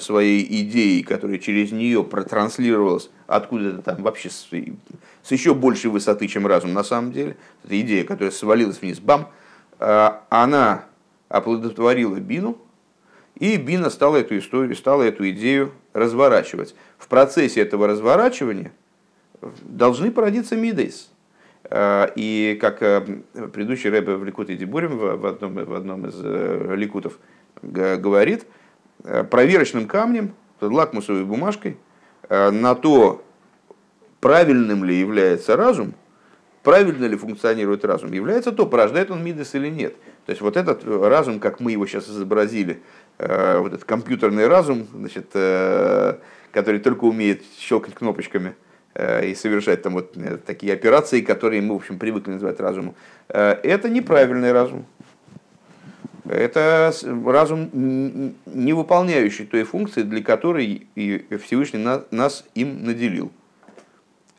[0.00, 4.48] своей идеей, которая через нее протранслировалась откуда-то там вообще с,
[5.22, 9.28] с еще большей высоты, чем разум на самом деле, эта идея, которая свалилась вниз, бам,
[9.78, 10.84] э, она
[11.28, 12.58] оплодотворила бину,
[13.38, 16.74] и Бина стала эту историю, стала эту идею разворачивать.
[16.96, 18.72] В процессе этого разворачивания–
[19.62, 21.10] должны породиться мидейс.
[21.64, 23.00] Э, и как э,
[23.52, 27.18] предыдущий рэбе в Ликуте Дебурим в одном, в одном из э, ликутов
[27.62, 28.46] говорит,
[29.30, 31.78] проверочным камнем, лакмусовой бумажкой,
[32.28, 33.22] на то,
[34.20, 35.94] правильным ли является разум,
[36.62, 39.94] правильно ли функционирует разум, является то, порождает он мидес или нет.
[40.24, 42.82] То есть вот этот разум, как мы его сейчас изобразили,
[43.18, 45.26] вот этот компьютерный разум, значит,
[46.50, 48.54] который только умеет щелкать кнопочками–
[48.98, 52.94] Э, и совершать там вот э, такие операции, которые мы, в общем, привыкли называть разумом,
[53.28, 54.86] э, это неправильный разум.
[56.28, 56.92] Это
[57.24, 57.70] разум,
[58.46, 63.30] не выполняющий той функции, для которой и Всевышний нас им наделил.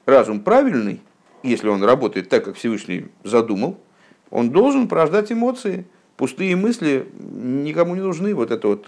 [0.05, 1.01] Разум правильный,
[1.43, 3.77] если он работает так, как Всевышний задумал,
[4.29, 5.85] он должен порождать эмоции.
[6.17, 8.33] Пустые мысли никому не нужны.
[8.33, 8.87] Вот это вот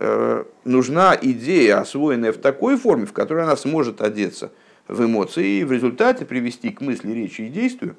[0.00, 4.52] Э, нужна идея, освоенная в такой форме, в которой она сможет одеться
[4.86, 7.96] в эмоции и в результате привести к мысли, речи и действию,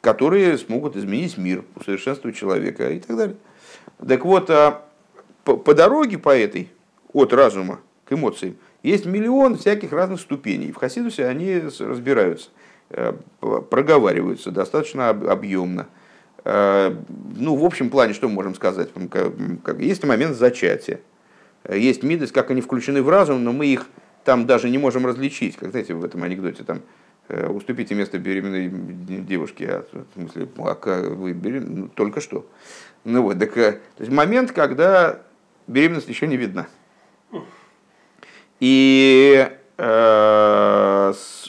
[0.00, 3.36] которые смогут изменить мир, усовершенствовать человека и так далее.
[4.06, 4.82] Так вот, а
[5.44, 6.70] по, дороге по этой,
[7.12, 10.72] от разума к эмоциям, есть миллион всяких разных ступеней.
[10.72, 12.50] В Хасидусе они разбираются,
[12.90, 15.86] э, проговариваются достаточно объемно–
[16.44, 16.94] Э,
[17.36, 18.90] ну, в общем плане, что мы можем сказать?
[19.78, 21.00] Есть момент зачатия.
[21.68, 23.86] Есть мидость, как они включены в разум, но мы их
[24.24, 25.56] там даже не можем различить.
[25.56, 26.80] Как знаете, в этом анекдоте там э,
[27.48, 32.46] уступите место беременной девушке, а, в смысле, а вы беременны, ну, только что.
[33.04, 35.22] Ну вот, так, э, то есть момент, когда
[35.66, 36.66] беременность еще не видна.
[38.60, 39.48] И,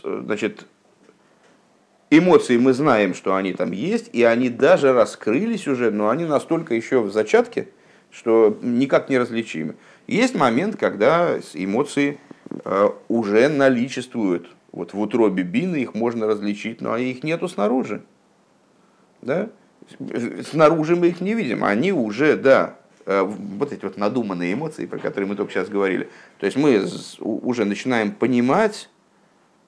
[0.04, 0.66] значит,
[2.10, 6.76] эмоции мы знаем, что они там есть, и они даже раскрылись уже, но они настолько
[6.76, 7.70] еще в зачатке,
[8.12, 9.76] что никак не различимы.
[10.08, 12.20] Есть момент, когда эмоции
[12.64, 14.50] э, уже наличествуют.
[14.72, 18.02] Вот в утробе бины их можно различить, но их нету снаружи.
[19.22, 19.50] Да?
[20.50, 25.00] Снаружи мы их не видим, они уже, да, э, вот эти вот надуманные эмоции, про
[25.00, 26.10] которые мы только сейчас говорили.
[26.40, 26.88] То есть мы
[27.20, 28.90] уже начинаем понимать,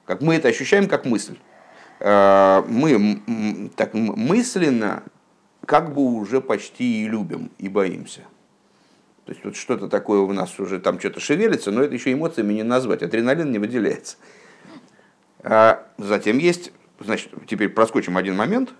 [0.06, 1.36] как мы это ощущаем как мысль.
[2.00, 5.02] Э, мы так мысленно
[5.66, 8.20] как бы уже почти и любим, и боимся.
[9.26, 12.52] То есть вот что-то такое у нас уже там что-то шевелится, но это еще эмоциями
[12.52, 14.16] не назвать, адреналин не выделяется.
[15.44, 18.72] А затем есть, значит, теперь проскочим один момент,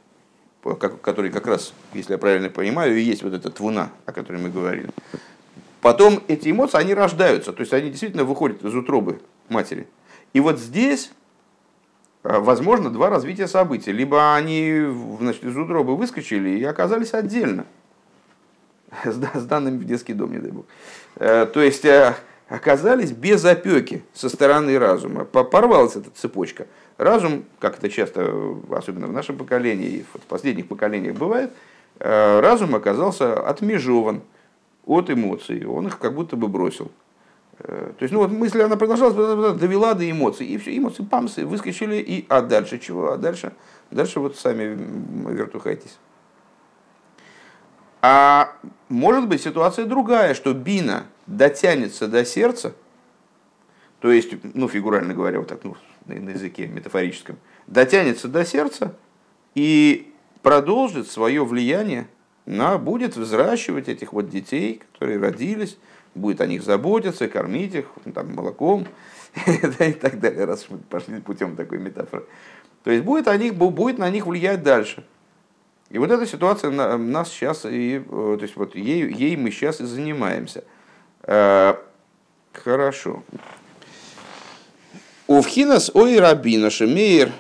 [1.03, 4.49] который как раз, если я правильно понимаю, и есть вот эта твуна, о которой мы
[4.49, 4.89] говорили.
[5.83, 9.87] Потом эти эмоции, они рождаются, то есть они действительно выходят из утробы матери.
[10.33, 11.13] И вот здесь
[12.23, 13.93] э, возможно два развития событий.
[13.93, 14.87] Либо они
[15.21, 17.67] значит, из утробы выскочили и оказались отдельно,
[19.05, 20.65] с данными в детский дом, не дай бог.
[21.17, 21.85] Э, то есть
[22.55, 25.25] оказались без опеки со стороны разума.
[25.25, 26.67] Порвалась эта цепочка.
[26.99, 31.53] Разум, как это часто, особенно в нашем поколении и в последних поколениях бывает,
[31.99, 34.23] э, разум оказался отмежован
[34.87, 36.93] от эмоций, он их как будто бы бросил.
[37.59, 39.15] Э, то есть, ну вот мысль, она продолжалась,
[39.59, 43.13] довела до эмоций, и все, эмоции памсы выскочили, и а дальше чего?
[43.13, 43.53] А дальше,
[43.91, 44.79] дальше вот сами
[45.33, 45.99] вертухайтесь.
[48.01, 48.53] А
[48.89, 52.75] может быть ситуация другая, что бина дотянется до сердца,
[54.01, 58.95] то есть, ну, фигурально говоря, вот так, ну, на языке метафорическом, дотянется до сердца
[59.55, 62.07] и продолжит свое влияние
[62.45, 65.79] на, будет взращивать этих вот детей, которые родились,
[66.15, 68.87] будет о них заботиться, кормить их ну, там, молоком
[69.47, 72.25] и так далее, раз мы пошли путем такой метафоры.
[72.83, 75.05] То есть будет, о них, будет на них влиять дальше.
[75.89, 79.81] И вот эта ситуация нас сейчас, и, э, то есть вот ей, ей мы сейчас
[79.81, 80.65] и занимаемся.
[81.27, 81.75] Э,
[82.53, 83.23] хорошо.
[85.27, 87.33] Увхинас ой рабина шемейр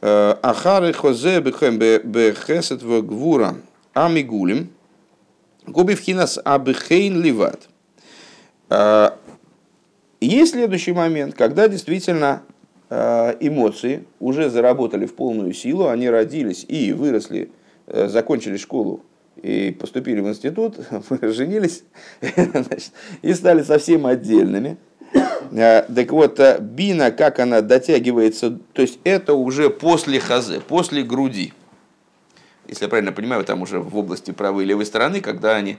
[0.00, 3.56] э, ахары хозе бехем бехесет в гвура
[3.94, 4.70] амигулим
[5.66, 7.68] губи вхинас абхейн ливат.
[10.20, 12.42] Есть следующий момент, когда действительно
[12.88, 17.50] эмоции уже заработали в полную силу, они родились и выросли
[17.86, 19.02] Э, закончили школу
[19.42, 20.76] и поступили в институт,
[21.22, 21.84] женились
[22.20, 24.76] значит, и стали совсем отдельными.
[25.52, 31.02] Э, так вот, э, бина, как она дотягивается, то есть это уже после хазы, после
[31.02, 31.52] груди.
[32.66, 35.76] Если я правильно понимаю, там уже в области правой и левой стороны, когда они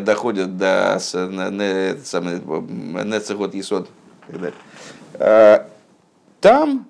[0.00, 0.98] доходят до
[3.04, 3.88] нецегот есот
[6.40, 6.86] Там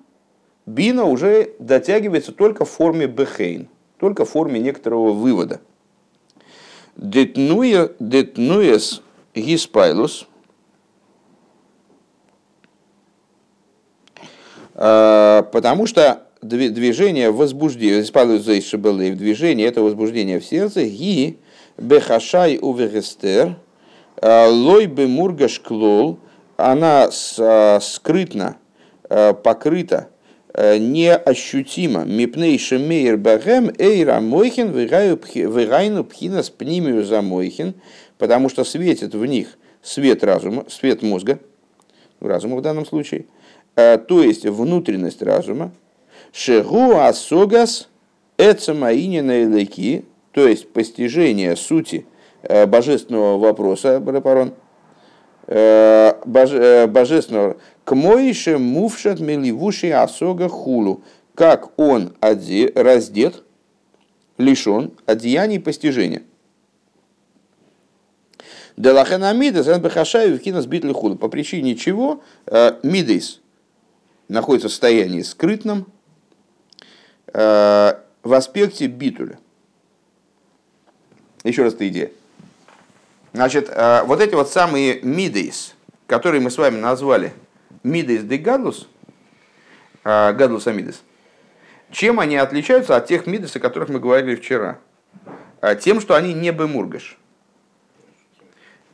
[0.65, 5.61] бина уже дотягивается только в форме бехейн только в форме некоторого вывода.
[6.95, 7.91] Детнуес
[9.35, 10.27] гиспайлус,
[14.73, 18.03] а, потому что движение возбуждения,
[19.15, 21.37] движение это возбуждение в сердце, ги
[21.77, 23.57] бехашай увегестер,
[24.21, 25.07] а, лой бы
[25.59, 26.19] клол,
[26.55, 28.57] она а, скрытно
[29.43, 30.09] покрыта
[30.57, 32.05] неощутимо.
[32.05, 37.73] Мипнейши мейр багем эйра мойхин вырайну пхинас пнимию за мойхин,
[38.17, 41.39] потому что светит в них свет разума, свет мозга,
[42.19, 43.25] разума в данном случае,
[43.75, 45.71] э, то есть внутренность разума,
[46.31, 47.89] шегу асогас
[48.37, 52.05] эцамаинина илеки, то есть постижение сути
[52.43, 54.53] э, божественного вопроса, Барапарон,
[55.45, 61.03] божественного к моише мувшат меливуши асога хулу,
[61.35, 63.43] как он оде, раздет,
[64.37, 66.23] лишен одеяний постижения.
[68.75, 71.15] Делахена мидес, эн бахашаю кинас худу.
[71.15, 73.39] По причине чего э, мидес
[74.27, 75.85] находится в состоянии скрытном
[77.33, 77.93] э,
[78.23, 79.37] в аспекте битуля.
[81.43, 82.11] Еще раз эта идея.
[83.31, 85.75] Значит, э, вот эти вот самые мидейс,
[86.07, 87.31] которые мы с вами назвали
[87.85, 88.89] Мидес де Гадлус,
[90.03, 91.03] а, Гадлус Амидес,
[91.91, 94.79] чем они отличаются от тех мидес, о которых мы говорили вчера?
[95.61, 97.17] А, тем, что они не бемургаш.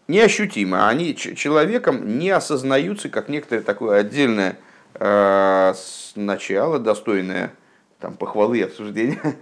[0.09, 0.89] Неощутимо.
[0.89, 4.57] Они человеком не осознаются как некоторое такое отдельное
[4.95, 5.73] э,
[6.15, 7.53] начало, достойное
[7.99, 9.37] там, похвалы и обсуждения.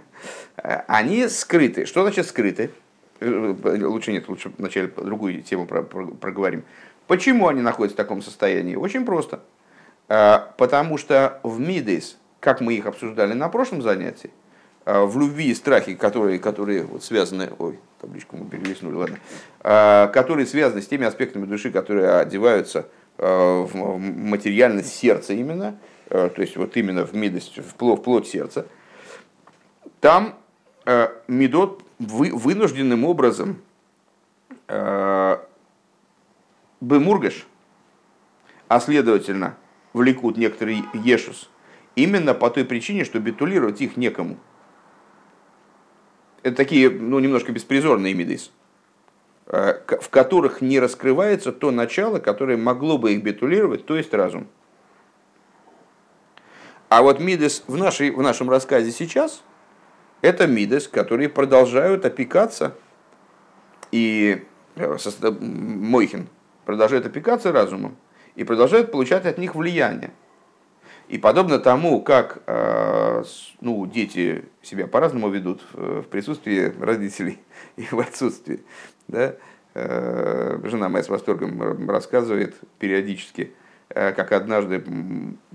[0.86, 1.86] Они скрыты.
[1.86, 2.70] Что значит скрыты?
[3.18, 6.62] Э, лучше нет, лучше вначале другую тему проговорим.
[7.10, 8.76] Почему они находятся в таком состоянии?
[8.76, 9.40] Очень просто.
[10.08, 14.30] А, потому что в Мидейс, как мы их обсуждали на прошлом занятии,
[14.84, 19.18] а, в любви и страхе, которые, которые вот связаны, ой, табличку мы перелистнули, ладно,
[19.58, 22.86] а, которые связаны с теми аспектами души, которые одеваются
[23.18, 25.76] в материальность сердца именно,
[26.08, 28.66] то есть вот именно в мидость, в плоть, в плоть сердца,
[30.00, 30.36] там
[31.26, 33.60] Медот вынужденным образом
[36.80, 37.46] бемургаш,
[38.68, 39.56] а следовательно
[39.92, 41.50] влекут некоторый ешус,
[41.96, 44.38] именно по той причине, что битулировать их некому.
[46.42, 48.50] Это такие, ну, немножко беспризорные мидейс,
[49.46, 54.46] э, в которых не раскрывается то начало, которое могло бы их битулировать, то есть разум.
[56.88, 59.42] А вот мидес в, нашей, в нашем рассказе сейчас,
[60.22, 62.74] это мидес, которые продолжают опекаться
[63.92, 64.44] и
[64.76, 64.96] э,
[65.40, 66.28] Мойхин
[66.70, 67.96] продолжает опекаться разумом
[68.36, 70.12] и продолжает получать от них влияние.
[71.08, 73.24] И подобно тому, как э,
[73.60, 77.40] ну, дети себя по-разному ведут в присутствии родителей
[77.76, 78.60] и в отсутствии,
[79.08, 79.34] да,
[79.74, 83.52] э, жена моя с восторгом рассказывает периодически,
[83.88, 84.84] как однажды,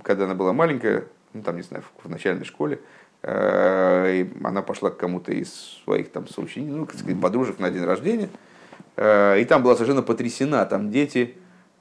[0.02, 2.82] когда она была маленькая, ну, там, не знаю, в начальной школе,
[3.22, 8.55] она пошла к кому-то из своих там соучеников, ну, подружек на день рождения, Э,
[8.98, 10.66] и там была совершенно потрясена.
[10.66, 11.36] Там дети,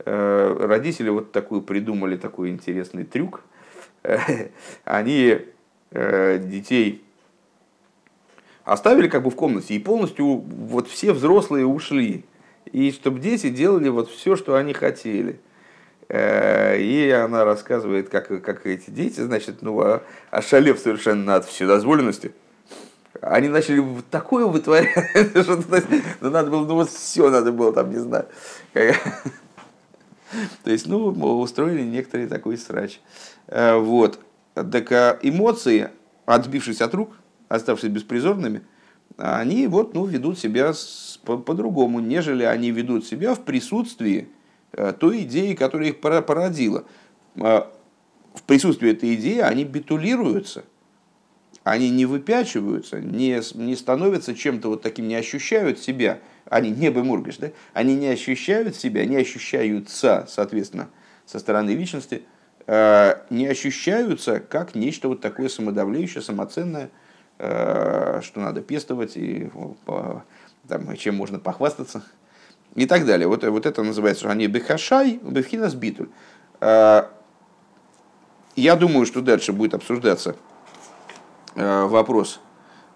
[0.05, 3.43] э, родители вот такую придумали такой интересный трюк.
[4.85, 5.39] Они
[5.91, 7.05] э, детей
[8.65, 12.25] оставили как бы в комнате и полностью вот все взрослые ушли.
[12.73, 15.39] И чтобы дети делали вот все, что они хотели.
[16.09, 20.01] И она рассказывает, как, как эти дети, значит, ну,
[20.31, 22.33] ошалев совершенно от вседозволенности,
[23.27, 24.91] они начали такое вытворять,
[25.43, 25.63] что
[26.21, 28.27] ну, надо было, ну вот все надо было там, не знаю.
[30.65, 31.09] То есть, ну,
[31.41, 33.01] устроили некоторые такой срач.
[33.47, 34.19] Э, вот.
[34.55, 35.91] Так а эмоции,
[36.27, 37.17] отбившись от рук,
[37.49, 38.63] оставшись беспризорными,
[39.17, 40.73] они вот, ну, ведут себя
[41.25, 44.29] по-другому, нежели они ведут себя в присутствии
[44.73, 46.85] э, той идеи, которая их породила.
[47.37, 47.63] Э,
[48.35, 50.65] в присутствии этой идеи они битулируются–
[51.63, 57.39] они не выпячиваются, не, не становятся чем-то вот таким, не ощущают себя, они не бемургаш,
[57.39, 57.51] да?
[57.73, 60.89] они не ощущают себя, не ощущаются, соответственно,
[61.25, 62.23] со стороны личности,
[62.67, 66.91] э, не ощущаются как нечто вот такое самодавлеющее, самоценное,
[67.39, 69.51] э, что надо пестовать и
[70.69, 72.05] там, чем можно похвастаться
[72.75, 73.29] и так далее.
[73.29, 76.09] Вот, вот это называется, что они бехашай, бехинас битуль.
[76.61, 77.05] Э,
[78.57, 80.37] я думаю, что дальше будет обсуждаться
[81.55, 82.41] вопрос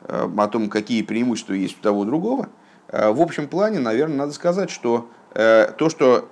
[0.03, 2.49] э, о том, какие преимущества есть у того другого,
[2.89, 6.31] э, в общем плане, наверное, надо сказать, что то, что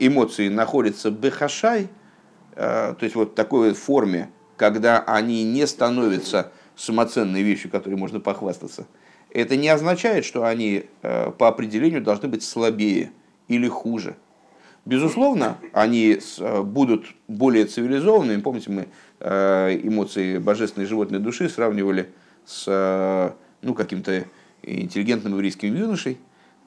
[0.00, 1.88] эмоции находятся бехашай,
[2.56, 8.86] то есть вот в такой форме, когда они не становятся самоценной вещью, которой можно похвастаться,
[9.30, 13.12] это не означает, что они по определению должны быть слабее
[13.46, 14.16] или хуже.
[14.84, 16.18] Безусловно, они
[16.64, 18.40] будут более цивилизованными.
[18.40, 22.10] Помните, мы Э, эмоции божественной животной души сравнивали
[22.44, 23.30] с э,
[23.62, 24.24] ну, каким-то
[24.62, 26.18] интеллигентным еврейским юношей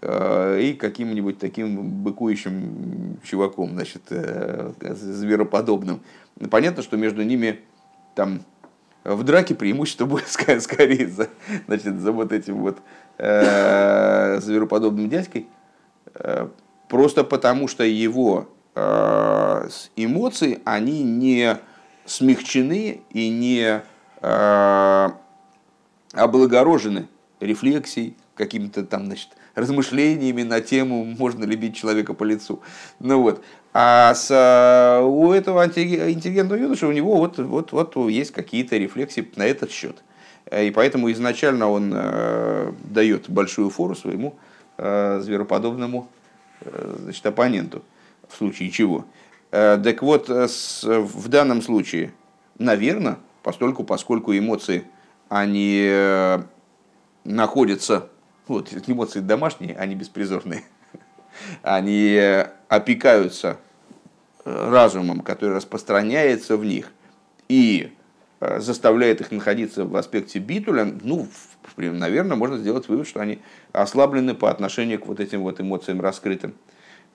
[0.02, 6.02] э, и каким-нибудь таким быкующим чуваком, значит, звероподобным.
[6.52, 7.62] Понятно, что между ними
[8.16, 8.42] там
[9.04, 10.28] в драке преимущество будет
[10.62, 11.30] скорее за,
[11.68, 12.78] значит, за вот этим вот
[13.18, 15.48] э, звероподобным дядькой,
[16.90, 21.58] просто потому что его э, эмоции, они не
[22.10, 23.82] смягчены и не
[24.22, 25.10] э,
[26.14, 27.08] облагорожены
[27.40, 32.62] рефлексией, какими-то там, значит, размышлениями на тему, можно ли бить человека по лицу.
[33.00, 33.44] Ну вот.
[33.74, 39.30] А с, э, у этого интеллигентного юноши у него вот, вот, вот есть какие-то рефлексии
[39.36, 39.98] на этот счет.
[40.46, 44.36] Э, и поэтому изначально он э, дает большую фору своему
[44.78, 46.10] э, звероподобному
[46.62, 47.84] э, значит, оппоненту,
[48.28, 49.06] в случае чего.
[49.52, 50.48] Э, так вот, э,
[50.84, 52.14] в данном случае,
[52.58, 54.84] наверное, постольку, поскольку эмоции,
[55.28, 56.44] они э,
[57.24, 58.10] находятся,
[58.48, 60.64] вот эмоции домашние, они беспризорные,
[61.64, 62.22] они
[62.68, 63.58] опекаются
[64.46, 66.92] разумом, который распространяется в них
[67.50, 67.92] и
[68.40, 71.28] заставляет их находиться в аспекте битуля, ну,
[71.76, 73.40] наверное, можно сделать вывод, что они
[73.74, 76.54] ослаблены по отношению к вот этим вот эмоциям раскрытым.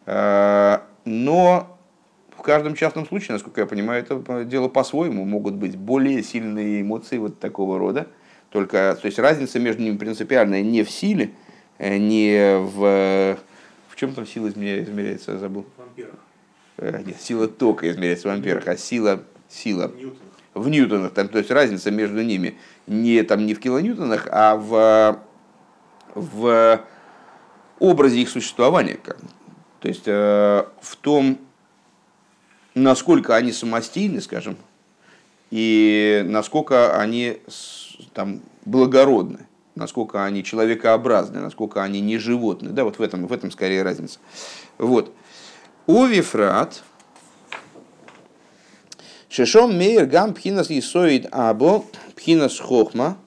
[0.05, 1.74] Но
[2.45, 5.25] каждом частном случае, насколько я понимаю, это дело по-своему.
[5.25, 8.07] Могут быть более сильные эмоции вот такого рода.
[8.51, 11.33] Только, то есть разница между ними принципиальная не в силе,
[11.79, 13.37] э, не в...
[13.89, 15.67] В чем там сила измеряется, я забыл?
[15.77, 16.15] В амперах.
[16.77, 20.19] Э, нет, сила тока измеряется в амперах, а сила, сила в ньютонах.
[20.55, 25.19] В ньютонах там, то есть разница между ними не, там, не в килоньютонах, а в,
[26.15, 26.81] в
[27.79, 28.99] образе их существования.
[29.81, 31.39] То есть э, в том,
[32.75, 34.57] насколько они самостийны, скажем,
[35.51, 37.39] и насколько они
[38.12, 42.72] там, благородны, насколько они человекообразны, насколько они не животные.
[42.72, 44.18] Да, вот в этом, в этом скорее разница.
[44.79, 45.12] Вот.
[45.87, 46.83] У Вифрат,
[49.29, 53.18] Шешом мейр гам пхинас исоид або пхинас хохма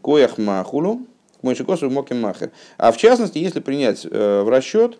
[0.00, 1.06] коях махулу
[1.42, 2.52] мойшикосу моким махер.
[2.78, 4.98] А в частности, если принять э, в расчет,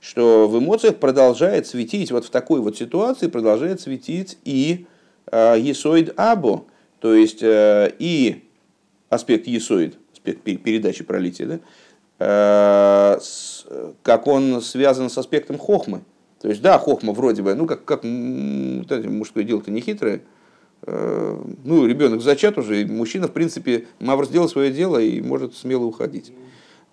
[0.00, 4.86] что в эмоциях продолжает светить, вот в такой вот ситуации продолжает светить и
[5.30, 6.64] э, Есоид Або,
[7.00, 8.44] то есть э, и
[9.08, 13.20] аспект есоид, аспект передачи пролития, да, э,
[14.02, 16.02] как он связан с аспектом хохмы.
[16.40, 20.20] То есть, да, хохма вроде бы, ну, как, как мужское дело-то не хитрое,
[20.86, 26.32] ну, ребенок зачат уже, мужчина, в принципе, Мавр сделал свое дело и может смело уходить.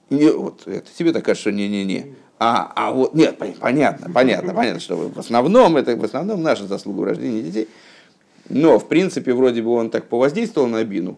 [0.10, 2.16] Не, вот это тебе так кажется, не-не-не.
[2.38, 7.02] А, а вот, нет, понятно, понятно, понятно, что в основном это в основном наша заслуга
[7.02, 7.70] в рождении детей.
[8.50, 11.18] Но, в принципе, вроде бы он так повоздействовал на Бину,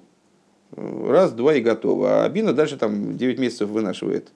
[0.75, 2.23] раз, два и готово.
[2.23, 4.29] А Бина дальше там 9 месяцев вынашивает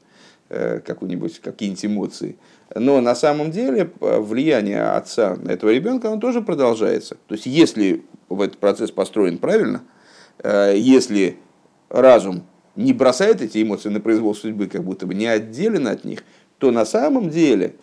[0.49, 2.37] э, какую-нибудь, какие-нибудь эмоции.
[2.73, 7.15] Но на самом деле э, влияние отца на этого ребенка, он тоже продолжается.
[7.27, 9.83] То есть, если этот процесс построен правильно,
[10.39, 11.37] э, если
[11.89, 12.43] разум
[12.75, 16.23] не бросает эти эмоции на произвол судьбы, как будто бы не отделен от них,
[16.61, 17.73] то на самом деле,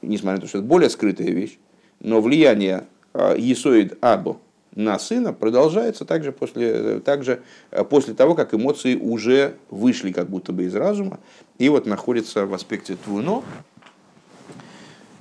[0.00, 1.58] несмотря на то, что это более скрытая вещь,
[2.00, 4.38] но влияние Есоид а, Абу
[4.74, 10.52] на сына продолжается также после, также э, после того, как эмоции уже вышли как будто
[10.52, 11.18] бы из разума
[11.58, 13.42] и вот находятся в аспекте твуно,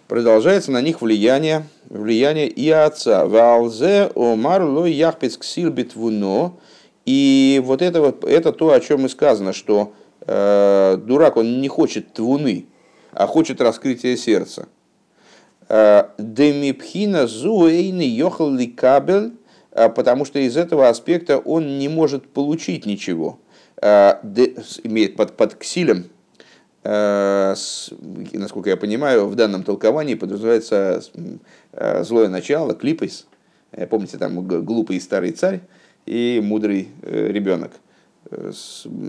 [0.07, 3.25] продолжается на них влияние, влияние и отца.
[3.25, 6.53] Валзе омар ло яхпец ксил битвуно.
[7.05, 11.67] И вот это, вот, это то, о чем и сказано, что э, дурак, он не
[11.67, 12.67] хочет твуны,
[13.15, 14.67] а хочет раскрытия сердца.
[15.69, 19.31] Э, Демипхина зуэйны йохал ли кабель,
[19.71, 23.39] э, потому что из этого аспекта он не может получить ничего.
[23.81, 24.15] Э,
[24.83, 26.05] имеет под, под ксилем,
[26.83, 31.01] насколько я понимаю, в данном толковании подразумевается
[32.01, 33.25] злое начало, клипейс.
[33.89, 35.61] Помните, там глупый старый царь
[36.05, 37.71] и мудрый ребенок.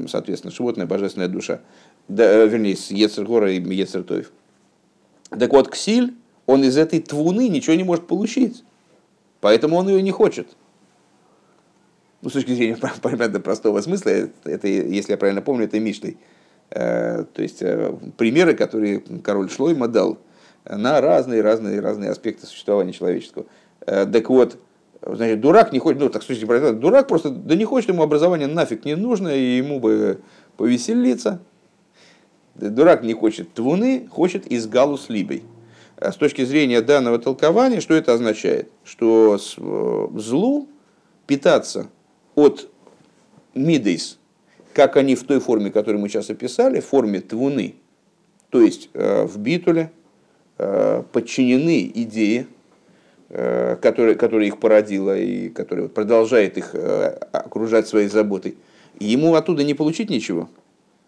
[0.09, 1.61] Соответственно, животное, божественная душа
[2.09, 4.33] да, э, вернее, с Ецергора и Ецертоев.
[5.31, 6.15] Так вот, Ксиль,
[6.47, 8.65] он из этой твуны ничего не может получить.
[9.41, 10.49] Поэтому он ее не хочет.
[12.23, 14.11] Ну, с точки зрения понятно, простого смысла,
[14.45, 16.17] это, если я правильно помню, это Миштой.
[16.71, 20.19] Э, то есть э, примеры, которые король Шлойма дал
[20.65, 23.47] на разные, разные, разные аспекты существования человеческого.
[23.85, 24.59] Так вот,
[25.01, 28.85] значит, дурак не хочет, ну, так слушайте, дурак просто, да не хочет ему образование нафиг
[28.85, 30.19] не нужно, и ему бы
[30.57, 31.41] повеселиться,
[32.59, 35.43] Дурак не хочет твуны, хочет из галус либой.
[35.97, 38.71] А с точки зрения данного толкования, что это означает?
[38.85, 40.69] Что э, злу
[41.27, 41.89] питаться
[42.35, 42.69] от
[43.55, 44.19] мидейс,
[44.73, 47.77] как они в той форме, которую мы сейчас описали, в форме твуны,
[48.51, 49.91] то есть э, в битуле,
[50.59, 52.47] э, подчинены идее,
[53.29, 56.77] которая, которая их породила и которая продолжает их
[57.33, 58.57] окружать своей заботой.
[59.01, 60.49] Ему оттуда не получить ничего–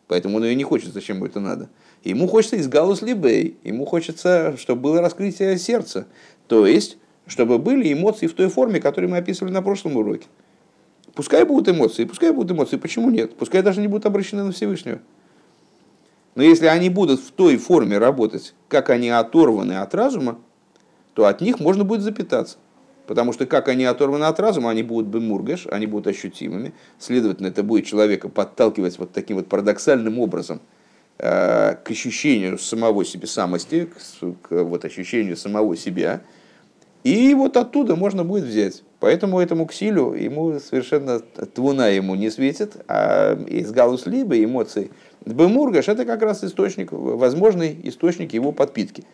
[0.09, 1.68] Поэтому он ее не хочет, зачем ему это надо.
[2.02, 6.06] Ему хочется из галус либей, ему хочется, чтобы было раскрытие сердца.
[6.46, 6.96] То есть,
[7.26, 10.26] чтобы были эмоции в той форме, которую мы описывали на прошлом уроке.
[11.14, 13.36] Пускай будут эмоции, пускай будут эмоции, почему нет?
[13.36, 15.00] Пускай даже не будут обращены на Всевышнего.
[16.34, 20.38] Но если они будут в той форме работать, как они оторваны от разума,
[21.14, 22.59] то от них можно будет запитаться.
[23.09, 26.74] Потому что как они оторваны от разума, они будут бы мургаш, они будут ощутимыми.
[26.98, 30.61] Следовательно, это будет человека подталкивать вот таким вот парадоксальным образом
[31.16, 36.20] э, к ощущению самого себе самости, к, к вот ощущению самого себя.
[37.02, 38.82] И вот оттуда можно будет взять.
[39.00, 44.90] Поэтому этому ксилю ему совершенно твуна ему не светит, а из галус либо эмоций.
[45.24, 49.04] Бемургаш это как раз источник, возможный источник его подпитки.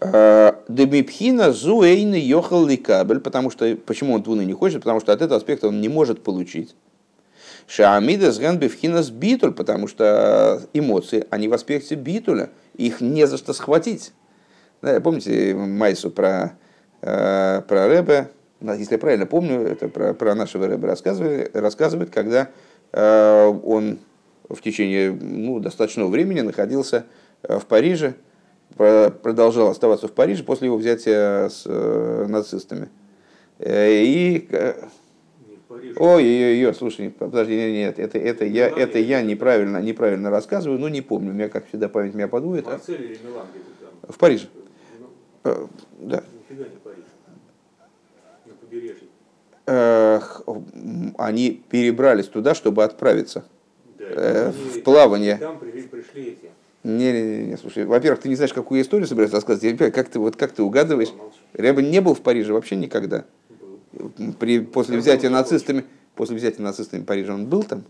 [0.00, 5.22] Э, Демипхина зуэйны йохал кабель, потому что, почему он твуны не хочет, потому что от
[5.22, 6.76] этого аспекта он не может получить.
[7.66, 13.52] Шаамида сган бифхинас битуль, потому что эмоции, они в аспекте битуля, их не за что
[13.52, 14.12] схватить.
[14.80, 16.52] Помните Майсу про,
[17.02, 18.30] э, про Рэбе,
[18.60, 22.48] если я правильно помню, это про, про нашего Рэбе рассказывает, рассказывает, когда
[22.92, 23.98] э, он
[24.48, 27.04] в течение ну, достаточного времени находился
[27.42, 28.14] в Париже,
[28.78, 32.88] продолжал оставаться в Париже после его взятия с э, нацистами.
[33.58, 34.48] Э, и...
[35.68, 40.78] Ой, ой, ой, слушай, подожди, нет, нет, это, это, я, это я неправильно, неправильно рассказываю,
[40.78, 42.66] но не помню, у меня, как всегда, память меня подводит.
[42.66, 42.80] А?
[44.08, 44.48] В Париже.
[44.98, 45.08] Ну,
[45.44, 45.66] э,
[46.00, 46.22] да.
[51.18, 53.44] Они перебрались туда, чтобы отправиться
[53.98, 55.36] в плавание.
[55.36, 56.50] Там пришли эти
[56.84, 59.64] не, не, не, слушай, во-первых, ты не знаешь, какую историю собираешься рассказывать.
[59.64, 61.12] Я понимаю, как ты, вот, как ты угадываешь.
[61.54, 63.24] Ряба не был в Париже вообще никогда.
[64.38, 67.84] При, после взятия нацистами, после взятия нацистами Парижа он был там?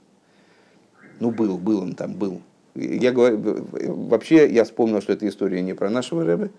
[1.20, 2.40] Ну, был, был он там, был.
[2.74, 6.50] Я говорю, вообще я вспомнил, что эта история не про нашего Рэбе,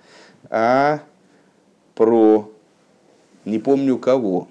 [0.49, 1.01] а
[1.95, 2.51] про
[3.45, 4.49] не помню кого.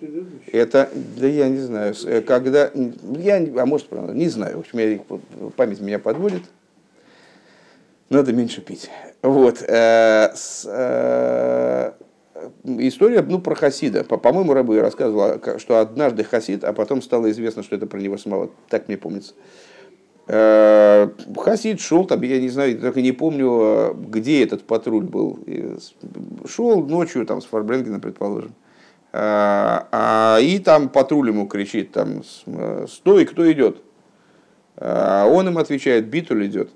[0.51, 1.95] Это, да я не знаю,
[2.27, 2.71] когда,
[3.19, 6.43] я, а может, не знаю, в общем, я, память меня подводит,
[8.11, 8.91] надо меньше пить.
[9.23, 9.63] Вот.
[9.67, 11.93] Э, с, э,
[12.65, 14.05] история ну, про Хасида.
[14.05, 18.51] По-моему, Рабы рассказывал, что однажды Хасид, а потом стало известно, что это про него самого.
[18.69, 19.35] Так мне помнится.
[20.27, 25.39] Э, Хасид шел, там, я не знаю, только не помню, где этот патруль был.
[26.47, 28.55] Шел ночью там, с Фарбренгена, предположим.
[29.11, 32.23] А, и там патруль ему кричит, там,
[32.87, 33.83] стой, кто идет?
[34.77, 36.71] А он им отвечает, Битуль идет.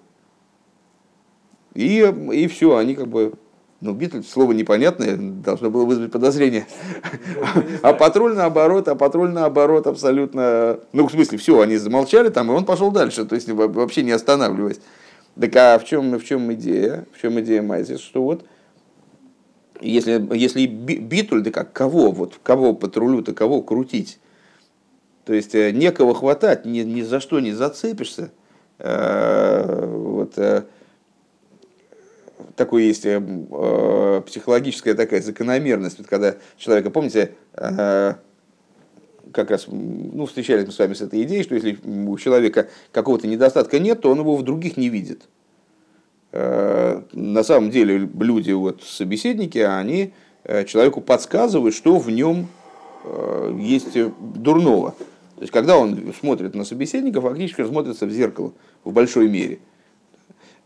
[1.75, 2.01] И,
[2.33, 3.33] и все, они как бы
[3.83, 6.67] ну, Битль, слово непонятное, должно было вызвать подозрение.
[7.83, 10.79] А патруль наоборот, а патруль наоборот абсолютно...
[10.93, 14.13] Ну, в смысле, все, они замолчали там, и он пошел дальше, то есть вообще не
[14.13, 14.81] останавливаясь.
[15.39, 17.07] Так а в чем, в чем идея?
[17.13, 18.01] В чем идея Майзис?
[18.01, 18.45] Что вот,
[19.81, 24.21] если, если битуль, да как, кого, вот, кого патрулю-то, кого крутить?
[25.25, 28.31] То есть э, некого хватать, ни, ни за что не зацепишься.
[28.79, 30.35] Э, вот,
[32.57, 38.15] такой есть э, э, психологическая такая закономерность, вот когда человека, помните, э,
[39.33, 43.27] как раз ну, встречались мы с вами с этой идеей, что если у человека какого-то
[43.27, 45.23] недостатка нет, то он его в других не видит.
[46.33, 50.13] Э, на самом деле люди, вот, собеседники, они
[50.45, 52.49] э, человеку подсказывают, что в нем
[53.05, 54.95] э, есть дурного.
[55.37, 58.53] То есть, когда он смотрит на собеседника, фактически смотрится в зеркало
[58.85, 59.59] в большой мере–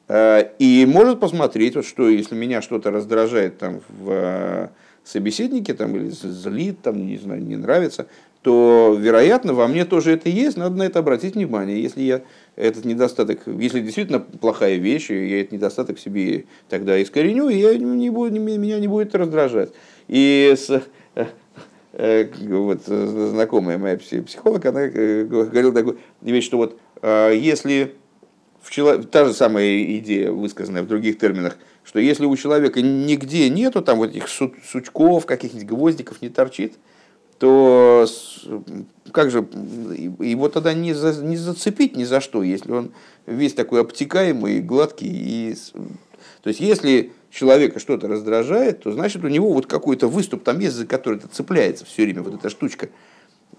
[0.09, 4.69] и может посмотреть, вот что, если меня что-то раздражает там, в э,
[5.03, 8.07] собеседнике там, или злит, там, не, знаю, не нравится,
[8.43, 11.83] то, вероятно, во мне тоже это есть, надо на это обратить внимание.
[11.83, 12.23] Если я
[12.55, 18.09] этот недостаток, если действительно плохая вещь, я этот недостаток себе тогда искореню, и я не
[18.11, 19.71] буду, меня не будет раздражать.
[20.07, 20.85] И с,
[21.17, 27.97] э, вот, знакомая моя психолог, она говорила такую вещь, что вот если
[28.67, 28.99] в чело...
[28.99, 33.99] та же самая идея, высказанная в других терминах, что если у человека нигде нету там
[33.99, 36.75] вот этих сучков, каких-нибудь гвоздиков не торчит,
[37.39, 38.07] то
[39.13, 42.93] как же его тогда не, за, не зацепить ни за что, если он
[43.27, 45.11] весь такой обтекаемый, гладкий.
[45.11, 45.55] И...
[46.43, 50.75] То есть, если человека что-то раздражает, то значит у него вот какой-то выступ там есть,
[50.75, 52.89] за который это цепляется все время, вот эта штучка,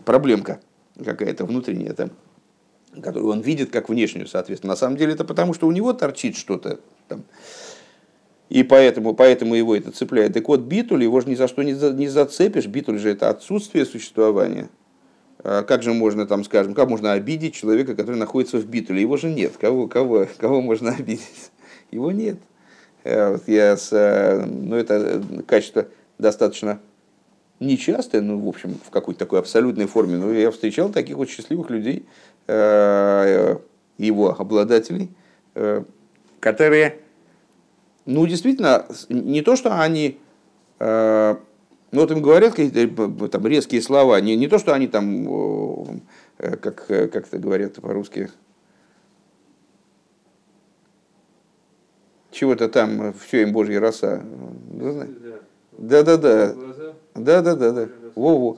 [0.04, 0.60] проблемка
[1.02, 2.10] какая-то внутренняя там
[3.02, 4.74] которую он видит как внешнюю, соответственно.
[4.74, 7.24] На самом деле это потому, что у него торчит что-то там.
[8.50, 10.34] И поэтому, поэтому его это цепляет.
[10.34, 12.68] Так вот, битуль, его же ни за что не, за, не зацепишь.
[12.68, 14.70] Битуль же это отсутствие существования.
[15.44, 19.02] А как же можно, там, скажем, как можно обидеть человека, который находится в битуле?
[19.02, 19.54] Его же нет.
[19.60, 21.52] Кого, кого, кого можно обидеть?
[21.92, 22.38] Его нет.
[23.04, 25.88] Э, вот я с, э, ну, это качество
[26.18, 26.80] достаточно
[27.60, 30.18] нечастое, ну, в общем, в какой-то такой абсолютной форме.
[30.18, 32.06] Но я встречал таких вот счастливых людей,
[32.48, 35.10] его обладателей,
[35.56, 35.84] э,
[36.40, 37.00] которые,
[38.06, 40.20] ну, действительно, не то, что они,
[40.80, 41.36] э,
[41.92, 46.02] ну, вот им говорят какие-то там резкие слова, не, не то, что они там,
[46.38, 48.30] как, как это говорят по-русски,
[52.32, 54.22] чего-то там, все им Божья роса.
[55.78, 56.56] Да, да, да.
[57.16, 57.90] Да, да, да, да.
[58.16, 58.58] Во-во.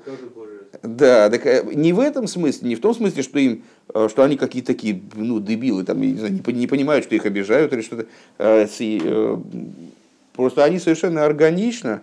[0.84, 3.64] Да, так не в этом смысле, не в том смысле, что им
[3.94, 7.74] Э, что они какие-то такие, ну, дебилы, там, не, знаю, не понимают, что их обижают
[7.74, 8.06] или что-то.
[8.38, 9.38] Э, э,
[10.34, 12.02] просто они совершенно органично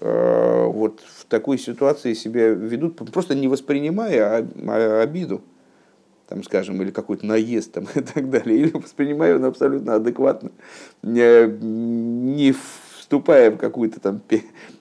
[0.00, 5.40] вот в такой ситуации себя ведут, просто не воспринимая а, обиду,
[6.28, 10.50] там, скажем, или какой-то наезд там, и так далее, или воспринимая он абсолютно адекватно,
[11.02, 12.54] не, не
[12.98, 14.20] вступая в какую-то там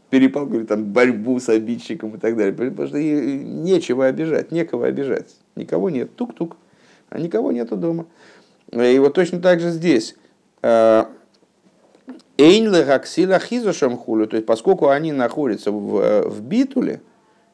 [0.09, 2.53] перепалку или там борьбу с обидчиком и так далее.
[2.53, 5.35] Потому что нечего обижать, некого обижать.
[5.55, 6.15] Никого нет.
[6.15, 6.57] Тук-тук.
[7.09, 8.05] А никого нету дома.
[8.71, 10.15] И вот точно так же здесь.
[10.61, 11.09] А,
[12.37, 17.01] Эйнле Гаксила Хизушам хулю, то есть поскольку они находятся в, в битуле,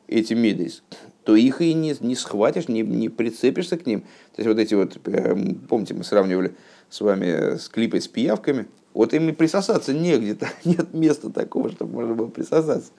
[0.07, 0.83] эти мидейс,
[1.23, 4.01] то их и не, не схватишь, не, не прицепишься к ним.
[4.35, 5.35] То есть вот эти вот, э,
[5.69, 6.53] помните, мы сравнивали
[6.89, 11.93] с вами с клипой с пиявками, вот им и присосаться негде, нет места такого, чтобы
[11.93, 12.91] можно было присосаться.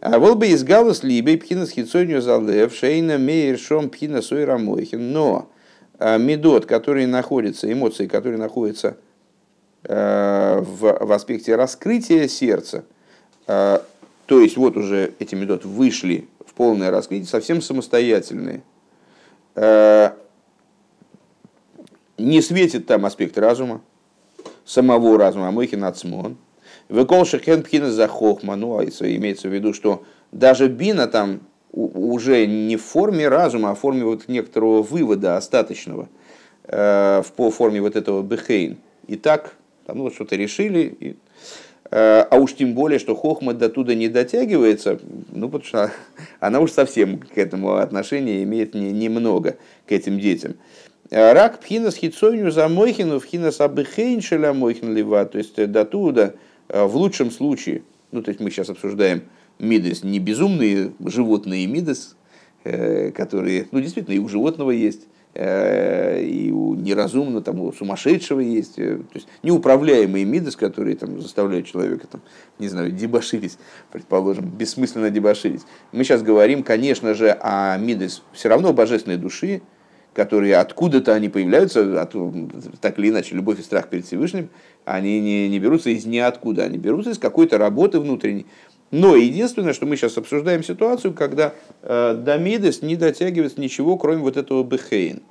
[0.00, 4.44] А вот бы из галус либо пхина с хитсонью залев, шейна мейер шом пхина сой
[4.44, 5.12] рамойхин.
[5.12, 5.50] Но
[5.98, 8.96] а, медот, который находится, эмоции, которые находятся
[9.84, 12.84] а, в, в аспекте раскрытия сердца,
[13.48, 13.84] а,
[14.26, 18.62] то есть вот уже эти медот вышли в полное раскрытие, совсем самостоятельные.
[22.18, 23.80] Не светит там аспект разума,
[24.70, 26.36] самого разума, а мойхин ацмон–
[26.88, 31.40] Выкол шехен пхина за хохма, ну, а имеется в виду, что даже бина там
[31.70, 36.08] уже не в форме разума, а в форме вот некоторого вывода остаточного,
[36.64, 38.78] э, по форме вот этого бехейн.
[39.06, 39.54] И так,
[39.84, 41.16] там вот что-то решили, и,
[41.90, 44.98] э, а уж тем более, что хохма до туда не дотягивается,
[45.30, 45.92] ну, потому что
[46.40, 49.56] она уж совсем к этому отношения имеет немного,
[49.86, 50.54] к этим детям.
[51.10, 56.34] Рак пхинас хитсойню за мойхину, пхинас абыхейн шеля мойхин лива, то есть до туда,
[56.68, 57.82] э, в лучшем случае,
[58.12, 59.22] ну, то есть мы сейчас обсуждаем
[59.58, 62.14] мидес, не безумные животные мидес,
[62.64, 68.40] э, которые, ну, действительно, и у животного есть, э, и у неразумного, там, у сумасшедшего
[68.40, 72.20] есть, э, то есть неуправляемые мидес, которые там заставляют человека, там,
[72.58, 73.56] не знаю, дебоширить,
[73.90, 75.62] предположим, бессмысленно дебоширить.
[75.92, 79.62] Мы сейчас говорим, конечно же, о мидес все равно божественной души,
[80.14, 82.14] которые откуда-то они появляются, от,
[82.80, 84.48] так или иначе, любовь и страх перед Всевышним,
[84.84, 88.46] они не, не берутся из ниоткуда, они берутся из какой-то работы внутренней.
[88.90, 91.52] Но единственное, что мы сейчас обсуждаем ситуацию, когда
[91.82, 95.22] э, до не дотягивается ничего, кроме вот этого Бехейн,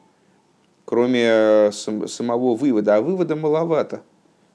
[0.85, 2.97] кроме э, сам, самого вывода.
[2.97, 4.03] А вывода маловато,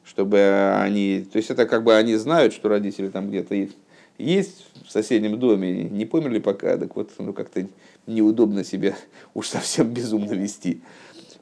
[0.05, 1.27] чтобы они...
[1.33, 3.77] То есть это как бы они знают, что родители там где-то есть,
[4.19, 7.67] есть в соседнем доме, не померли пока, так вот ну, как-то
[8.07, 8.95] неудобно себя
[9.35, 10.83] уж совсем безумно вести.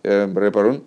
[0.03, 0.85] Э, Рэпарон.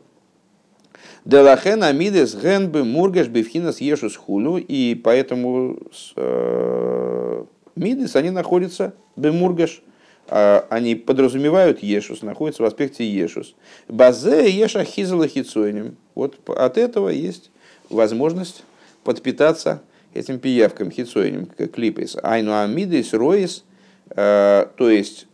[1.25, 5.77] Делахен амидес ген бы мургаш бифхинас ешус хулю, и поэтому
[6.17, 7.43] э,
[7.75, 9.81] мидес, они находятся бемургаш,
[10.27, 13.55] э, они подразумевают ешус, находятся в аспекте ешус.
[13.87, 15.95] Базе еша хизала хицойним.
[16.13, 17.51] Вот от этого есть
[17.89, 18.63] возможность
[19.05, 19.81] подпитаться
[20.13, 22.17] этим пиявкам хицойним, как клипейс.
[22.21, 23.63] Айну амидес роис,
[24.09, 25.27] э, то есть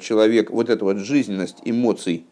[0.00, 2.26] человек, вот эта вот жизненность эмоций,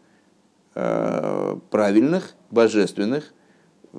[0.77, 3.33] Э, правильных, божественных,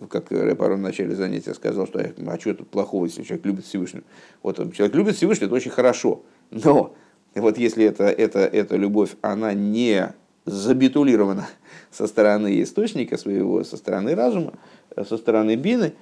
[0.09, 4.03] как Репарон в начале занятия сказал, что а что тут плохого, если человек любит Всевышнего.
[4.43, 6.23] Вот человек любит Всевышнего, это очень хорошо.
[6.51, 6.93] Но
[7.33, 11.47] вот если это, это, эта любовь, она не забитулирована
[11.91, 14.55] со стороны источника своего, со стороны разума,
[14.97, 15.93] со стороны бины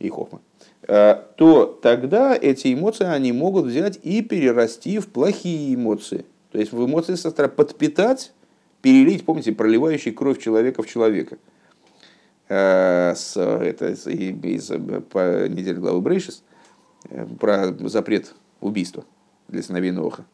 [0.00, 0.40] и хохма,
[0.88, 6.24] э, то тогда эти эмоции, они могут взять и перерасти в плохие эмоции.
[6.52, 8.32] То есть в эмоции со стороны подпитать
[8.82, 11.38] перелить, помните, проливающий кровь человека в человека.
[12.48, 14.66] Э, это из
[15.10, 16.42] по неделе главы Брейшис
[17.08, 19.04] э, про запрет убийства
[19.48, 20.24] для сыновей Ноха.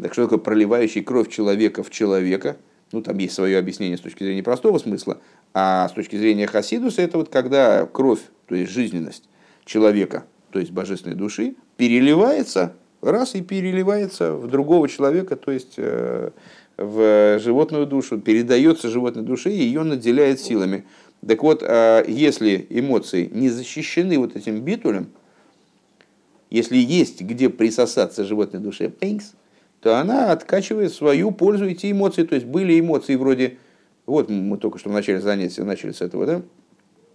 [0.00, 2.56] Так что такое проливающий кровь человека в человека?
[2.92, 5.18] Ну, там есть свое объяснение с точки зрения простого смысла,
[5.54, 9.28] а с точки зрения Хасидуса это вот когда кровь, то есть жизненность
[9.64, 12.74] человека, то есть божественной души, переливается
[13.10, 16.30] раз и переливается в другого человека, то есть э,
[16.76, 20.84] в животную душу, передается животной душе и ее наделяет силами.
[21.26, 25.08] Так вот, а, если эмоции не защищены вот этим битулем,
[26.50, 29.32] если есть где присосаться животной душе, пенкс,
[29.80, 32.24] то она откачивает свою пользу эти эмоции.
[32.24, 33.58] То есть были эмоции вроде,
[34.04, 36.42] вот мы только что в начале занятия начали с этого, да?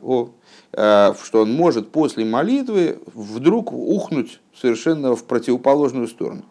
[0.72, 6.44] что он может после молитвы вдруг ухнуть совершенно в противоположную сторону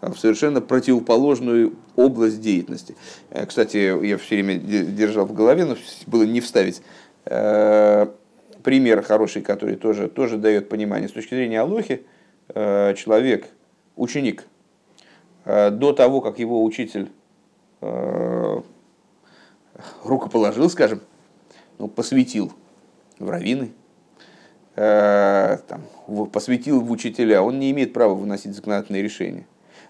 [0.00, 2.96] в совершенно противоположную область деятельности.
[3.30, 5.76] Э, кстати, я все время держал в голове, но
[6.06, 6.82] было не вставить
[7.24, 8.06] э,
[8.62, 11.08] пример хороший, который тоже, тоже дает понимание.
[11.08, 12.04] С точки зрения Алохи,
[12.48, 13.48] э, человек,
[13.96, 14.44] ученик,
[15.44, 17.08] до того, как его учитель
[20.02, 21.02] рукоположил, скажем,
[21.78, 22.52] ну, посвятил
[23.20, 23.70] в раввины,
[24.74, 25.82] там,
[26.32, 29.46] посвятил в учителя, он не имеет права выносить законодательные решения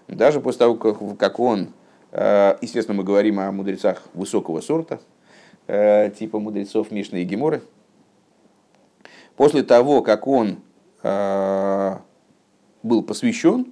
[0.07, 1.69] даже после того, как, как он,
[2.11, 4.99] естественно, мы говорим о мудрецах высокого сорта,
[5.67, 7.61] типа мудрецов Мишны и Геморы,
[9.35, 10.59] после того, как он
[12.83, 13.67] был посвящен,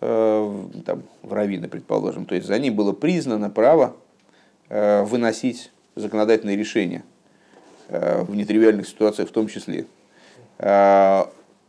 [0.00, 3.96] там, в раввины, предположим, то есть за ним было признано право
[4.68, 7.02] выносить законодательные решения
[7.88, 9.86] в нетривиальных ситуациях в том числе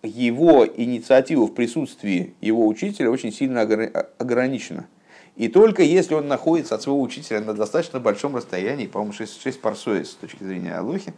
[0.08, 4.88] его инициатива в присутствии его учителя очень сильно ограничена.
[5.36, 9.62] И только если он находится от своего учителя на достаточно большом расстоянии, по-моему, 6, 6
[9.62, 11.14] парсоис с точки зрения Алохи,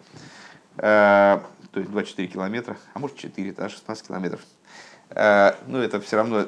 [0.78, 1.40] э,
[1.72, 4.42] то есть 24 километра, а может 4, да, 16 километров.
[5.12, 6.48] Э, но ну, это все равно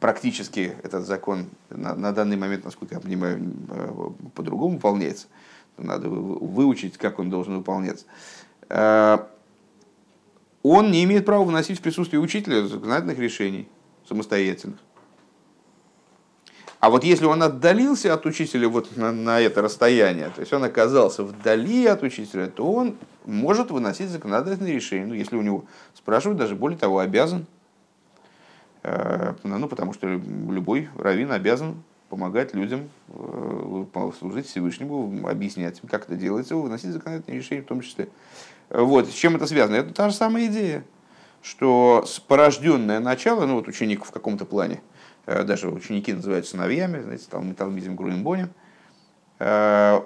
[0.00, 3.40] практически этот закон на, на данный момент, насколько я понимаю,
[3.70, 5.28] э, по-другому выполняется.
[5.76, 8.04] Надо выучить, как он должен выполняться.
[10.62, 13.68] Он не имеет права выносить в присутствии учителя законодательных решений
[14.06, 14.78] самостоятельных.
[16.80, 20.64] А вот если он отдалился от учителя вот на, на это расстояние, то есть он
[20.64, 22.96] оказался вдали от учителя, то он
[23.26, 25.04] может выносить законодательные решения.
[25.04, 27.46] Ну, если у него спрашивают, даже более того, обязан.
[28.82, 33.84] Э, ну, потому что любой раввин обязан помогать людям э,
[34.18, 38.08] служить Всевышнему, объяснять, как это делается, выносить законодательные решения в том числе.
[38.70, 39.08] Вот.
[39.08, 39.76] С чем это связано?
[39.76, 40.84] Это та же самая идея,
[41.42, 44.80] что порожденное начало, ну вот ученик в каком-то плане,
[45.26, 48.50] э, даже ученики называют сыновьями, знаете, там Талмизм Груинбонем,
[49.40, 50.00] э,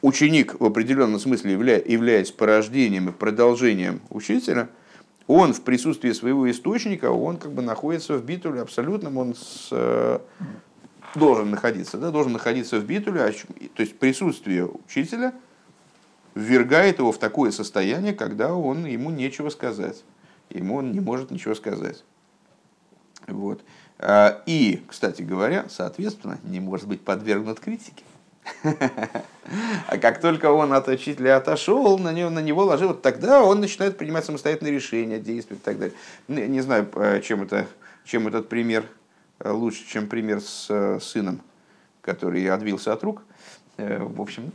[0.00, 4.70] ученик в определенном смысле являясь порождением и продолжением учителя,
[5.26, 10.20] он в присутствии своего источника, он как бы находится в битуле абсолютном, он с, э,
[11.14, 15.34] должен находиться, да, должен находиться в битуле, а то есть присутствие учителя–
[16.38, 20.04] ввергает его в такое состояние, когда он, ему нечего сказать.
[20.50, 22.04] Ему он не может ничего сказать.
[23.26, 23.62] Вот.
[23.98, 28.04] А, и, кстати говоря, соответственно, не может быть подвергнут критике.
[29.86, 33.60] А как только он от учителя отошел, на него, на него ложил, вот тогда он
[33.60, 35.96] начинает принимать самостоятельные решения, действовать и так далее.
[36.28, 36.86] Не знаю,
[37.22, 37.66] чем, это,
[38.04, 38.84] чем этот пример
[39.38, 41.40] э, лучше, чем пример с сыном,
[42.02, 43.22] который отбился от рук.
[43.78, 44.52] Э, в общем,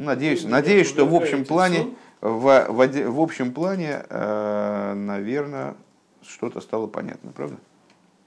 [0.00, 5.74] Надеюсь, надеюсь, что в общем плане, в, в, в общем плане, э, наверное,
[6.26, 7.56] что-то стало понятно, правда?